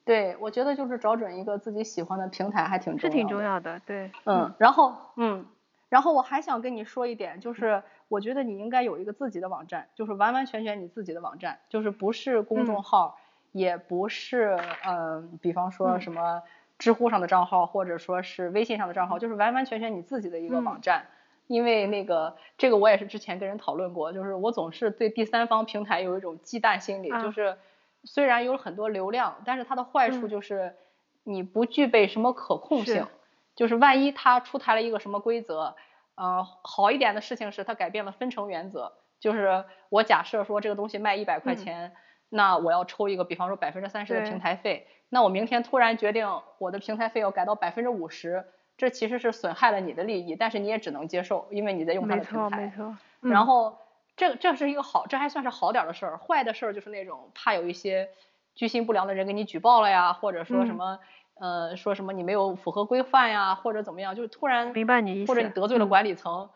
[0.05, 3.11] 对，我觉得就是找准一个自己喜欢的平台还挺重要的。
[3.11, 4.11] 是挺重要的，对。
[4.25, 5.45] 嗯，然后，嗯，
[5.89, 13.19] 然后我还想跟你说一点，就是我觉得你应该有一个自己的网站，就是完完全全你自己的网站，就是不是公众号，
[13.51, 16.43] 也不是，嗯，比方说什么
[16.79, 21.07] 知乎上的账号，或者说是微信上的账号，就是完完全全你自己的一个网站。
[21.53, 27.57] 因为那个这个我也是之前跟人讨论过，就是我总是对第三方平台有一种忌惮心理，就是。
[28.05, 30.75] 虽然有很多流量，但是它的坏处就是
[31.23, 33.07] 你不具备什么可控性，
[33.55, 35.77] 就是万一它出台了一个什么规则，
[36.17, 41.93] 呃，好一点的事情是它改变了分成原则，就是我假设说这个东西卖一百块钱，
[42.29, 46.27] 那我要抽一个，比方说百分之三十的平台费，那我明天突然决定
[46.59, 48.45] 我的平台费要改到百分之五十，
[48.83, 53.79] 这其实是损害了你的利益，但是你也只能接受，因为你在用它的平台，没错，没错，然后。
[54.15, 56.19] 这这是一个好，这还算是好点的事儿。
[56.19, 58.11] 坏的事儿就是那种怕有一些
[58.55, 60.99] 居心不良的人给你举报了呀，或者说什么
[61.41, 66.51] 呃说什么你没有符合规范呀，或者怎么样，就是突然明白你意思，或者你得罪了管理层，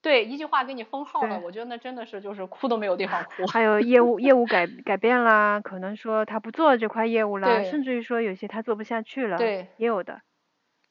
[0.00, 3.46] 对一句话给你封号了，我觉得那真的是就是哭都没有地方哭。
[3.48, 10.22] 还有业务 业务改改变啦，可能说他不做这块业务啦，甚至于说有些他做不下去了，对，也有的。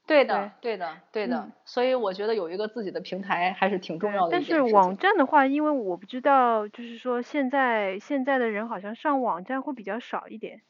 [0.06, 4.32] 对的，对的，对的，所以我觉得有一个自己的平台还是挺重要的。
[4.32, 10.62] 但是网站的话，因为我不知道，就是说现在现在的人好像上网站会比较少一点，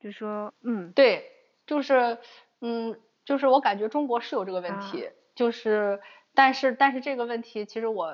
[0.00, 1.24] 就说嗯，对，
[1.66, 2.18] 就是
[2.60, 6.00] 嗯，就是我感觉中国是有这个问题，就是
[6.34, 8.12] 但是但是这个问题其实我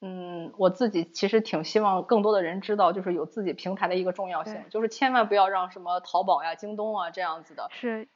[0.00, 7.68] 嗯我自己其实挺希望更多的人知道，就是有自己平台的一个重要性，就是千万不要让什么淘宝呀、京东啊这样子的。
[7.70, 8.08] 是。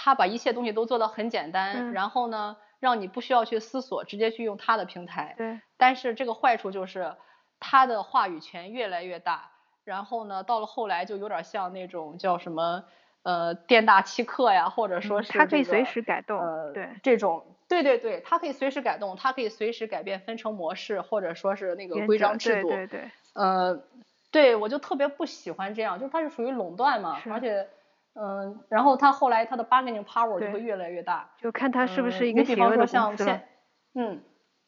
[0.00, 5.34] 他把一切东西都做得很简单，然后呢，让你不需要去思索，直接去用他的平台。
[5.36, 5.60] 对。
[5.76, 7.16] 但是这个坏处就是，
[7.58, 9.50] 他的话语权越来越大，
[9.82, 12.84] 然后呢，到了后来就有点像那种叫什么
[13.24, 16.38] 呃店大欺客呀，或者说是他可以随时改动。
[16.38, 16.88] 呃，对。
[17.02, 22.68] 这种，对对对，他可以随时改动，他可以随时改变分成模式，或者说是那个规章制度。
[22.68, 23.10] 对对对。
[23.34, 23.82] 呃，
[24.30, 27.66] 对我就特别不喜欢这样，就它是属于垄断嘛，而且。
[28.14, 33.48] 嗯，然后他后来他的 bargaining power 就会越来越大，就看他是不是一个比方说像现，
[33.94, 34.20] 嗯，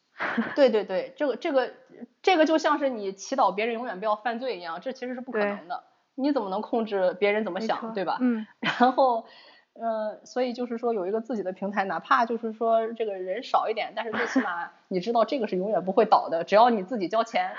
[0.55, 1.73] 对对对，这个这个
[2.21, 5.83] 这个就像是你祈祷别人永远不要犯罪一样，这其实是不可能的，
[6.15, 8.17] 你怎么能控制别人怎么想，对吧？
[8.21, 9.25] 嗯， 然后，
[9.73, 17.51] 呃，所以就是说有一个自己的平台，哪怕就是说这个人少一点，但是最起码 你知道这个是永远不会倒的，只要你自己交钱，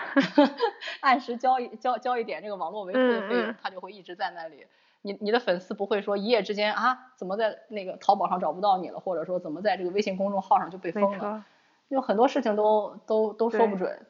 [1.01, 4.67] 按时交一交交一点这个网络维护的费用，它就会一直在那里。
[5.03, 11.45] 你你的粉丝不会说一夜之间啊，怎么在那个淘宝上找不到你了，或者说怎么在这个微信公众号上就被封了？
[11.89, 14.07] 有很多事情都都都说不准。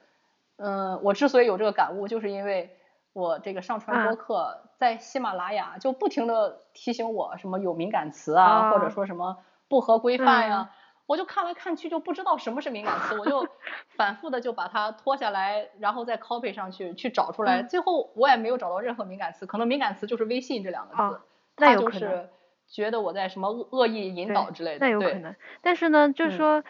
[0.57, 2.77] 嗯，我之所以有这个感悟，就是因为
[3.13, 9.39] 我这个上传播客在喜马拉雅就不停的提醒我什么有敏感词啊，或者说什么
[9.69, 10.71] 不合规范呀。
[11.13, 13.47] 我就看来看去就不知道什么是敏感词，我就
[13.97, 21.21] 反复的就把它拖下来，然后再 copy 上去去找出来，最后我也没有找到任何敏感词，可能敏感词就是微信这两个字，
[21.55, 22.31] 他就是
[22.67, 25.37] 觉得我在什么恶恶意引导之类的，那有可能。
[25.61, 26.65] 但是呢，就是说，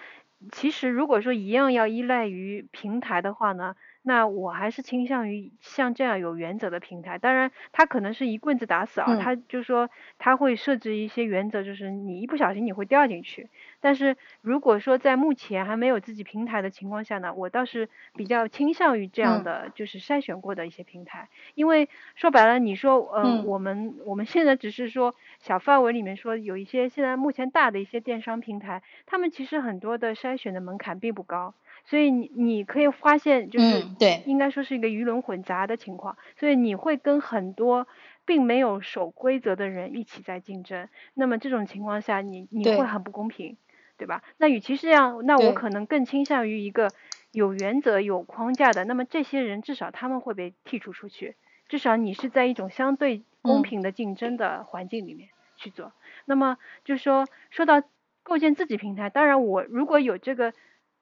[0.51, 3.77] 其实如果说一样要依赖于平台的话呢。
[4.05, 13.49] 那我还是倾向于像这样有原则的平台，当然它可能是一棍子打死啊，它就是说它会设置一些原则，就是你一不小心你会掉进去。
[13.83, 31.53] 但是如果说在目前还没有自己平台的情况下呢，我倒是比较倾向于这样的，就是筛选过的一些平台，因为说白了，你说嗯，我们我们现在只是说小范围里面说有一些现在目前大的一些电商平台，他们其实很多的筛选的门槛并不高。
[31.85, 36.17] 所以你你可以发现，就是对，应该说是一个鱼龙混杂的情况。
[36.39, 37.89] 所以你会跟很多
[38.25, 40.89] 并没有守规则的人一起在竞争。
[41.15, 43.57] 那么这种情况下，你你会很不公平，
[44.03, 44.25] 对吧？
[44.37, 46.91] 那与其是这样，那我可能更倾向于一个
[47.31, 48.85] 有原则、有框架的。
[48.85, 51.37] 那么这些人至少他们会被剔除出去，
[51.69, 55.93] 至少你是在一种相对公平的竞争的环境里面去做。
[56.25, 57.81] 那么就是说，说到
[58.25, 60.53] 构建自己平台，当然我如果有这个。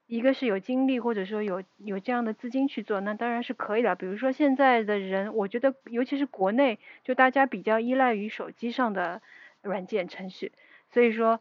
[0.07, 3.95] 一个是有精力或者说有有这样的资金去做，那当然是可以的。
[3.95, 9.21] 比如说现在的人，我觉得尤其是国内，就大家比较依赖于手机上的
[9.61, 10.51] 软件程序，
[10.89, 11.39] 所以说，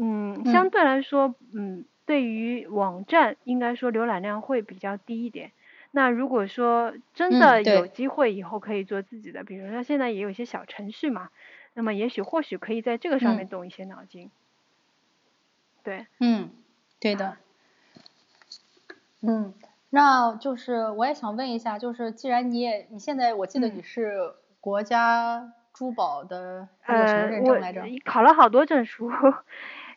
[0.00, 5.50] 嗯，相对来说，嗯，对于网站应该说浏览量会比较低一点。
[5.90, 11.30] 那如果说真的有机会以后可以做自己的，比如说现在也有一些小程序嘛，
[11.74, 14.30] 那么也许或许可以在这个上面动一些脑筋。
[15.82, 16.06] 对。
[16.20, 16.50] 嗯，
[17.00, 17.36] 对的。
[19.22, 19.52] 嗯，
[19.90, 27.82] 那就是我也想问一下，就是既然你也你现在我记得你是国家珠宝的什么认证来着？
[28.04, 29.10] 考了好多证书。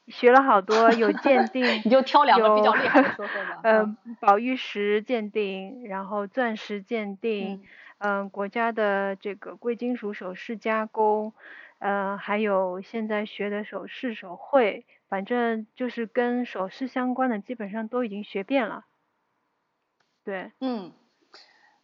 [0.08, 3.56] 学了好多，有鉴定， 你就挑两个比较厉害的说说吧。
[3.64, 7.60] 嗯，宝玉石鉴定，然后钻石鉴定，
[8.00, 11.34] 嗯，国家的这个贵金属首饰加工，
[11.80, 18.86] 呃，还有现在学的首饰手绘，反正就是跟首饰相关的，基本上都已经学遍了。
[20.26, 20.52] 对。
[20.62, 20.94] 嗯。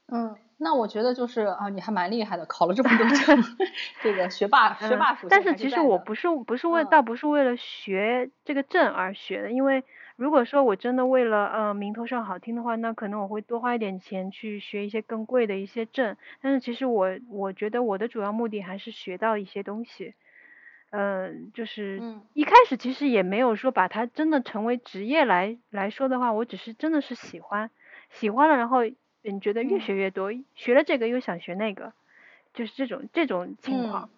[0.10, 0.47] 嗯。
[0.60, 3.44] 那我觉得就是啊，你还蛮厉害的，考了这么多证，
[4.02, 9.84] 这个学霸学霸属性但是其实我不是不是为倒不是为了学这个证而学的，因为
[10.16, 16.18] 如果说我真的为了呃名头上好听的话，那可能我会多花一点钱去学一些更贵的一些证。
[16.42, 20.16] 但是其实我我觉得我的主要目的还是学到一些东西，
[20.90, 22.02] 嗯，就是
[22.34, 27.70] 一开始其实也没有说把它真的成为职业来来说的话，我只是真的是喜欢
[28.10, 28.80] 喜欢了，然后。
[29.32, 31.94] 你觉得越学越多，学了这个又想学那个，
[32.54, 34.10] 就是这种这种情况。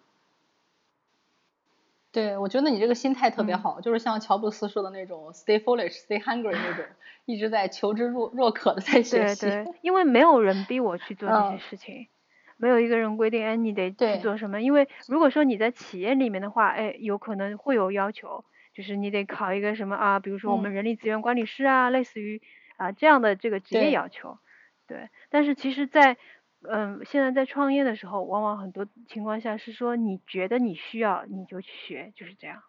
[2.12, 6.84] 对，我觉得你这个心态特别好，就是像乔布斯说的那种 “stay foolish, stay hungry” 那种，
[7.24, 9.46] 一直在求知若若渴的在学习。
[9.46, 12.08] 对对，因为没有人逼我去做这些事情，
[12.56, 14.60] 没有一个人规定哎你得去做什么。
[14.60, 18.44] 因为如果说你在企业里面的话，哎有可能会有要求，
[18.74, 22.42] 就是你得考一个什么啊，比如说我们人力资源管理师啊，类似于
[22.76, 24.38] 啊这样的这个职业要求。
[24.90, 26.16] 对，但是其实，在
[26.68, 32.64] 嗯，现在在创业的时候，往往很多情况下是说，你觉得你需要，你就去学，就是这样。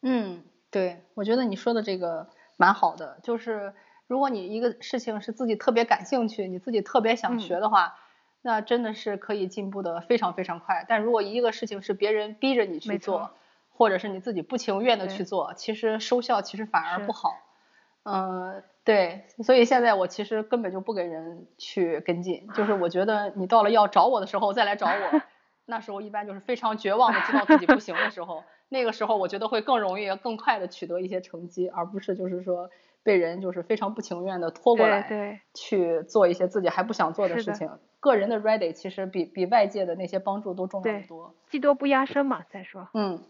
[0.00, 3.74] 嗯，对，我觉得你说的这个蛮好的，就是
[4.06, 7.98] 如果你一个事情是自己特别感兴趣，你自己特别想学的话，
[8.40, 10.86] 那真的是可以进步的非常非常快。
[10.88, 13.32] 但如果一个事情是别人逼着你去做，
[13.68, 17.34] 或者是你自己不情愿的去做，其实收效其实反而不好。
[18.04, 18.64] 嗯。
[18.88, 25.20] 对，所以现在我其实根本就不给人去跟进，就是我觉得你到了要找我的时候再来找我，
[25.66, 32.70] 那时候一般就是非常绝望的，知道自己不行的时候，那个时候我觉得会更容易、更快的取得一些成绩，而不是就是说
[33.02, 37.68] 被人就是非常不情愿的拖过来去做一些自己还不想做的事情。
[38.00, 41.34] 个人的 ready 其实比比外界的那些帮助都重要的多。
[41.50, 42.88] 技多不压身嘛，再说。
[42.94, 43.22] 嗯。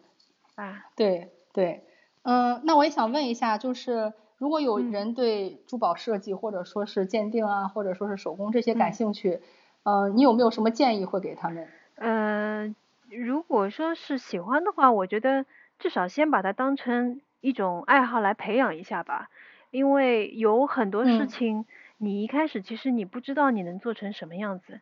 [0.54, 0.84] 啊。
[0.94, 1.82] 对对，
[2.22, 4.12] 嗯，那我也想问一下，就是。
[4.38, 9.40] 如果有人对珠宝设计或者说是鉴定啊，或者说是手工这些感兴趣，
[9.82, 11.66] 呃，你有没有什么建议会给他们？
[11.96, 12.76] 嗯，
[13.10, 15.44] 如果说是喜欢的话，我觉得
[15.80, 19.28] 至少先把它当成一种爱好来培养一下吧。
[19.72, 21.66] 因为有很多事情，
[21.98, 24.80] 你一开始其实你不知道你能做成什么样子。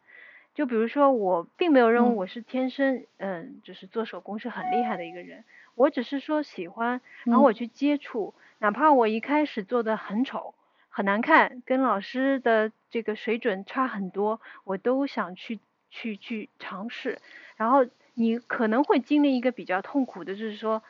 [0.54, 5.44] 就比如说，我并没有认为我是天生，嗯，就是做手工是很厉害的一个人。
[5.74, 8.34] 我只是说喜欢，然后我去接触。
[8.59, 10.54] 哪怕我一开始做的很丑、
[10.88, 17.18] 很难看，跟老师的这个水准差很多，我都想去去去尝试。
[17.57, 20.82] 然后你可能会经历一个比较痛苦的，就是说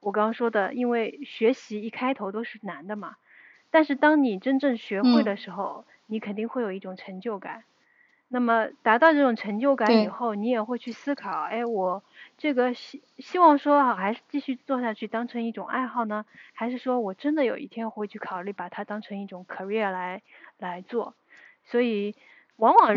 [0.00, 3.16] 我刚刚说的，因为学习一开头都是难的嘛。
[3.70, 7.64] 但是当你真正学会的时候，你肯定会有一种成就感。
[8.32, 12.04] 那么达到这种成就感以后，你也会去思考，哎，我
[12.38, 20.22] 这个希希望说好还是继续做下去，当成一种爱好呢，还是说我真的有一天会去考虑把它当成一种 career 来
[20.58, 21.14] 来做？
[21.64, 22.14] 所以
[22.54, 22.94] 往往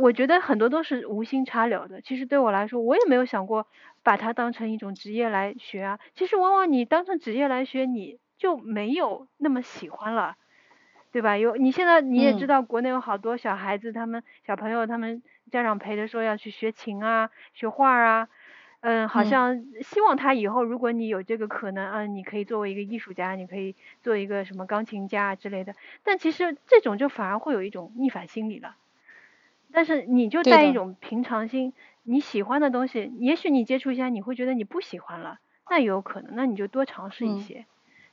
[0.00, 2.00] 我觉得很多都是无心插柳的。
[2.00, 3.66] 其实对我来说，我也没有想过
[4.02, 5.98] 把它当成一种职业来学啊。
[6.14, 10.36] 其实往往你当成职业来学，你就没有那么喜欢了。
[11.12, 11.36] 对吧？
[11.36, 18.28] 有你现在你也知道，国内有好多小孩子，他们小朋友，他们家长陪着说要去学琴啊，学画啊，
[18.80, 25.74] 嗯，好像希望他以后如果你有这个可能，啊，你可以作为一个艺术家，你可以做一个什么钢琴家之类的。
[26.02, 28.76] 但其实这种就反而会有一种逆反心理了。
[29.70, 35.38] 但是你就带一种平常心，你喜欢的东西，也许你接触一下，你会觉得你不喜欢了，
[35.68, 37.66] 那也有可能，那你就多尝试一些。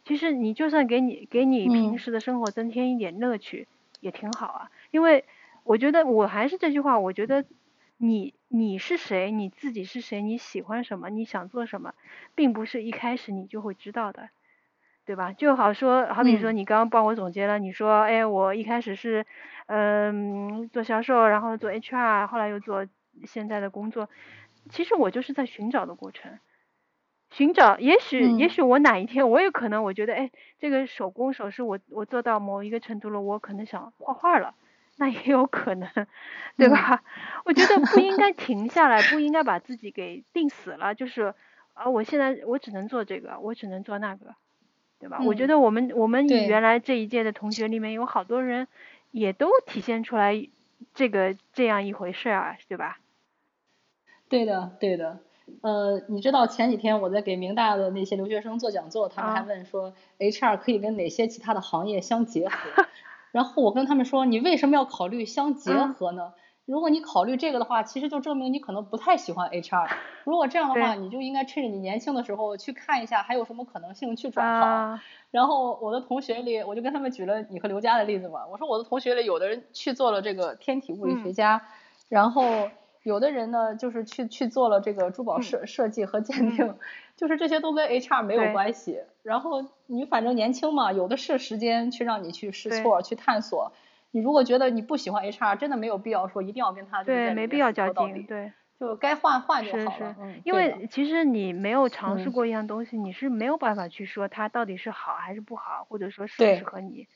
[0.10, 3.68] 其实你就算给你给你平时的生活增添一点乐趣，
[4.00, 4.72] 也挺好啊。
[4.90, 5.24] 因为
[5.64, 7.46] 我觉得我还是这句话，我觉得
[7.98, 11.94] 你你是谁，你自己是谁，你喜欢什么，你想做什么，
[12.34, 14.30] 并不是一开始你就会知道的，
[15.06, 15.32] 对吧？
[15.34, 19.28] 就好说，好比说你刚刚帮我总结了，你说，哎，我一开始是
[19.68, 22.88] 嗯做销售，然后做 HR，后来又做
[23.26, 24.10] 现在的工作，
[24.72, 26.40] 其实我就是在寻找的过程。
[27.32, 34.56] 寻找，也许也许我哪一天我有可能，我觉得哎，这个手工首饰我我做到某一个程度了，我可能想画画了，
[34.98, 35.90] 那也有可能，
[36.58, 37.04] 对吧？
[37.46, 41.34] 我觉得不应该停下来，不应该把自己给定死了，就是
[41.74, 44.36] 啊，我现在我只能做这个，我只能做那个，
[45.00, 45.20] 对吧？
[45.24, 48.68] 我觉得我们我们原来这一届的同学里面有好多人
[49.12, 50.48] 也都体现出来
[50.96, 52.98] 这个这样一回事啊，对吧？
[54.30, 55.20] 对的，对的。
[55.62, 62.86] 呃，你知道前几天我在给明大的那些留学生做讲座，他们还问说，HR 可以跟哪些其他的行业相结合？
[63.32, 66.34] 然后我跟他们说，你为什么要考虑相结合呢？
[66.66, 69.88] 如果你考虑这个的话，其实就证明你可能不太喜欢 HR。
[70.24, 75.00] 如果这样的话，你就应该趁着你年轻的时候去看一下还有什么可能性去转行。
[75.32, 81.62] 然后我的同学里，我就跟他们举了你和刘佳的例子嘛，我说我的同学里有的人去做了这个天体物理学家，
[82.08, 82.70] 然后。
[83.10, 86.76] 有的人呢，就是去去做了这个珠宝设设计和鉴定，
[87.18, 89.02] 就是这些都跟 HR 没有关系。
[89.24, 93.74] 然后你反正年轻嘛，有的是时间去让你去试错、去探索。
[94.12, 100.16] 你如果觉得你不喜欢 HR，真的没有必要说一定要跟他对，没必要较劲，对，就该换换就好了。
[100.46, 107.08] 因为其实你没有尝试过一样东西，你是没有办法去说它到底是好还是不好，或者说适不适合你。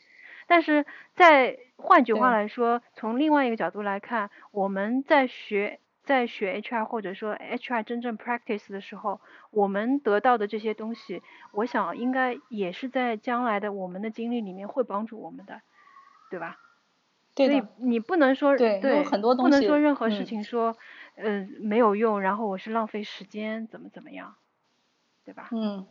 [0.45, 0.85] 但是
[1.15, 11.21] 在换句话来说，从另外一个角度来看，我们在学在学 HR 或者说 HR 真正 practice 的时候，我们得到的这些东西，
[11.53, 15.61] 我想应该也是在将来的我们的经历里面会帮助我们的，
[16.29, 16.57] 对吧？
[17.35, 20.75] 对所以你不能说对，有很多东西不能说任何事情说，
[21.15, 24.35] 呃，没有用，然后我是浪费时间，怎么怎么样，
[25.25, 25.49] 对吧？
[25.51, 25.87] 嗯，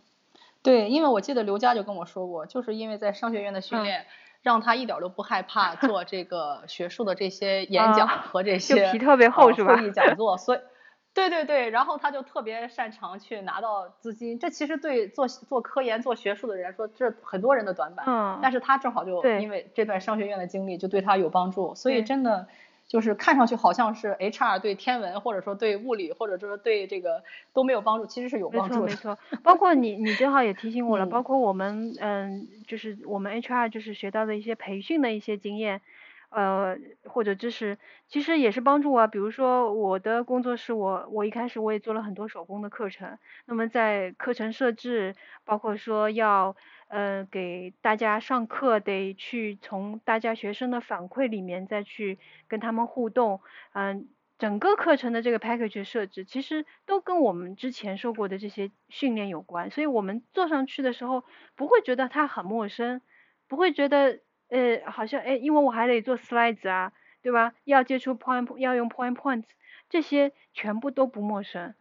[0.62, 4.06] 对，因为我记得刘佳就跟我说过，就是因为在商学院的训练。
[4.42, 9.76] 让他一点都不害怕做这个 学术的这些演讲和这些皮特别厚是吧？
[9.76, 10.60] 会议讲座，所以
[11.14, 14.38] 对对对，然后他就特别擅长去拿到资金。
[14.38, 18.04] 这其实对做做科研、做学术的人来说，这很多人的短板。
[18.08, 18.38] 嗯。
[18.42, 22.48] 但是他正好就因为这段商学院的经历，就对他有帮助，所以真的。
[22.92, 27.24] 就是看上去好像是 HR 对天文或者说对物理或者说对这个
[27.54, 28.80] 都没有帮助，其实是有帮助的。
[28.82, 29.38] 没错，没错。
[29.42, 31.06] 包括你，你正好也提醒我了。
[31.06, 35.80] 包括我们，嗯，就是我们 HR 就是学到的一些培训的一些经验，
[36.28, 37.78] 呃，或者知识，
[38.08, 39.08] 其实也是帮助我。
[39.08, 43.16] 比如说我的工作室，我我一开始我也做了很多手工的课程。
[43.46, 45.14] 那么在课程设置，
[45.46, 46.54] 包括说要。
[46.92, 52.18] 呃，给大家上课得去从大家学生的反馈里面再去
[52.48, 53.40] 跟他们互动，
[53.72, 61.24] 嗯，整个课程的这个 package 设置其实都跟我们之前受过的这些训练有关，所以我们做上去的时候
[61.56, 63.00] 不会觉得它很陌生，
[63.48, 64.20] 不会觉得
[64.50, 67.54] 呃好像哎，因为我还得做 slides 啊，对吧？
[67.64, 69.46] 要接触 point，要用 point points，
[69.88, 71.74] 这些全部都不陌生，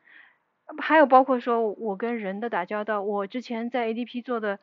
[0.78, 4.60] 还有包括说我跟人的打交道，我之前在 ADP 做的。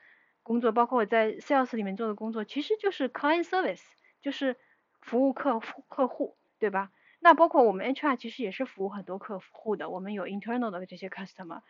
[0.49, 3.82] 工作包括我在 sales 里面做的工作，其实就是 client service，
[4.22, 4.57] 就是
[5.03, 6.90] 服务客户客户，对吧？
[7.20, 11.61] 那包括我们 HR 其实也是服务很多客户的，我们有 internal 的这些 customer，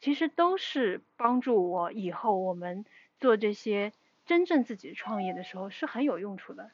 [0.00, 2.84] 其实都是帮助我以后我们
[3.18, 3.92] 做这些
[4.24, 6.70] 真正自己创业的时候是很有用处的。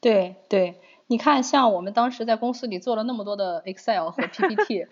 [0.00, 4.86] 对对，你看像我们当时在公司里做了那么多的 Excel 和 PPT。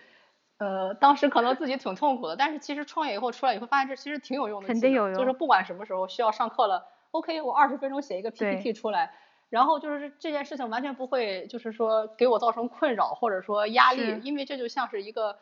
[0.61, 4.67] 呃，当时可能自己挺痛苦的，但是其实创业以后出来以后，发现这其实挺有用的。
[4.67, 5.17] 肯定有用。
[5.17, 9.11] 就是不管什么时候需要上课了，OK，我二十分钟写一个 PPT 出来，
[9.49, 15.39] 然后就是这件事情完全不会，就是说给我造成困扰或者说压力，因为这就像是一个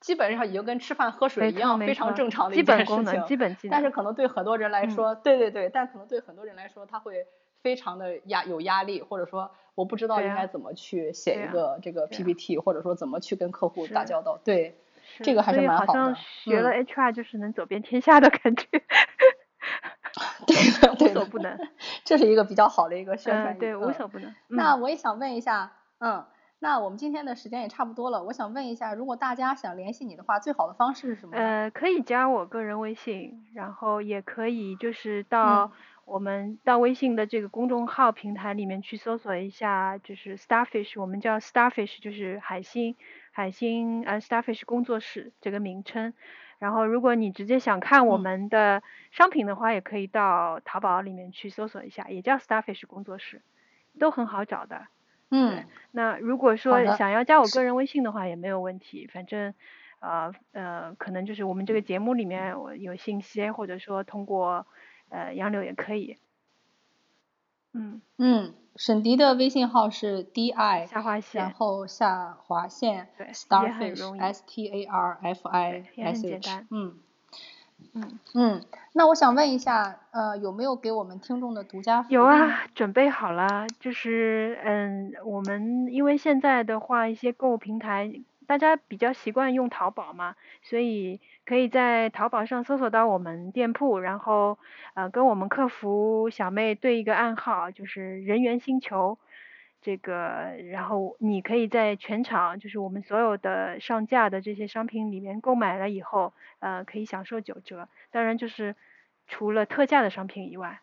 [0.00, 2.86] 基本上已经跟吃饭喝水一样非常正常的一件事情。
[2.86, 3.72] 基本功能，基本技能。
[3.72, 7.26] 但是可能对很多人来说，对对对，但可能对很多人来说，他会
[7.62, 9.50] 非常的压有压力，或者说。
[9.74, 14.38] 我不知道应该怎么去写一个这个 PPT，或者说怎么去跟客户打交道。
[14.44, 14.76] 对，
[15.22, 15.86] 这个还是蛮好的。
[15.86, 18.66] 好像学了 HR 就是能走遍天下的感觉。
[20.46, 21.58] 对，无所不能。
[22.04, 23.58] 这是一个比较好的一个宣传嗯。
[23.58, 24.34] 对，无所不能。
[24.48, 26.22] 那我也想问一下，嗯，
[26.58, 31.34] 那我们今天的时间也差不多了，我想问一下，如果大家想联系你的话，最好的方式是什么？
[31.34, 35.72] 呃，可以加我个人微信，然后也可以就是到。
[36.04, 42.96] 我们到微信的这个公众号平台里面去搜索一下，就是 Starfish，我们叫 Starfish，就是海星，
[43.30, 46.12] 海星呃 Starfish 工作室这个名称。
[46.58, 53.40] 然后如果你直接想看我们的商品的话，也可以到淘宝里面去搜索一下，也叫 Starfish 工作室，
[53.98, 54.88] 都很好找的。
[55.30, 55.64] 嗯。
[55.92, 59.54] 那如果说想要加我个人微信的话，也没有问题，反正
[60.00, 64.66] 呃呃，可能就是我们这个节目里面有信息，或者说通过。
[65.12, 66.16] 呃，杨柳也可以。
[67.74, 76.98] 嗯嗯，沈迪的微信号是 D I 下划线，然后下划线对 starfish S T A R F I S 简 H 单嗯
[77.94, 78.62] 嗯，嗯，
[78.92, 82.24] 那我想问一下，呃，有没有给我们听众的独家福利有？
[82.24, 88.22] 啊，准备好了，就是嗯，我们因为现在的话，一些购物平台
[88.52, 94.58] 大家比较习惯用淘宝嘛，所以可以在淘宝上搜索到我们店铺，然后
[94.92, 99.16] 呃跟我们客服小妹对一个暗号，就是人猿星球。
[99.80, 107.88] 这个，然后你可以在全场，就是我们所有的上架的这些商品里面购买了以后，呃，可以享受九折。
[108.10, 108.76] 当然就是
[109.26, 110.80] 除了特价的商品以外，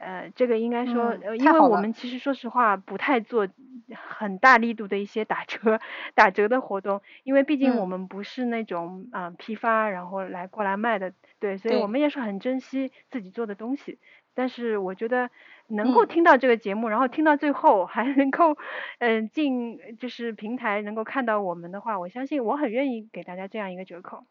[0.00, 3.46] 呃，这个应该说，因为我们其实说实话不太做
[3.94, 5.78] 很大力度的一些打折
[6.14, 13.98] 打折的活动，因为毕竟我嗯们不是那种啊、呃批发然后来过来卖的，对，所以我们也是很珍惜自己做的东西。
[14.32, 15.28] 但是我觉得
[15.66, 18.56] 能够嗯听到这个节目，然后听到最后还能够，
[18.98, 24.24] 嗯、进就是平台能够看到我们的话，我相信我很愿意给大家这样一个折扣。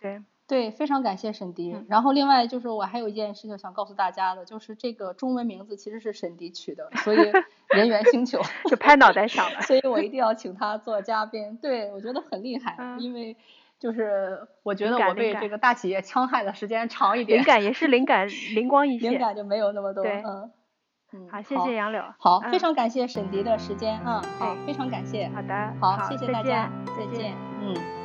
[0.00, 1.72] 对，对，非常感谢沈迪。
[1.72, 7.16] 嗯然后另外就是我还有一件事情想告诉大家的，就是这个中文名字其实是沈迪取的，所以
[7.74, 9.62] 人猿星球， 就拍脑袋想的。
[9.62, 11.56] 所以我一定要请他做嘉宾。
[11.56, 13.36] 对，我觉得很厉害，嗯因为
[13.78, 19.12] 就是我觉得我被这个大企业戕害的时间长一点，灵感也是灵感， 灵光一现。
[19.12, 20.02] 灵感就没有那么多。
[20.02, 20.50] 对嗯
[21.14, 22.02] 嗯，好，谢谢杨柳。
[22.18, 28.03] 好，嗯非常感谢沈迪的时间，嗯，好哎，非常感谢，好的，好，谢谢大家，再再见，嗯嗯。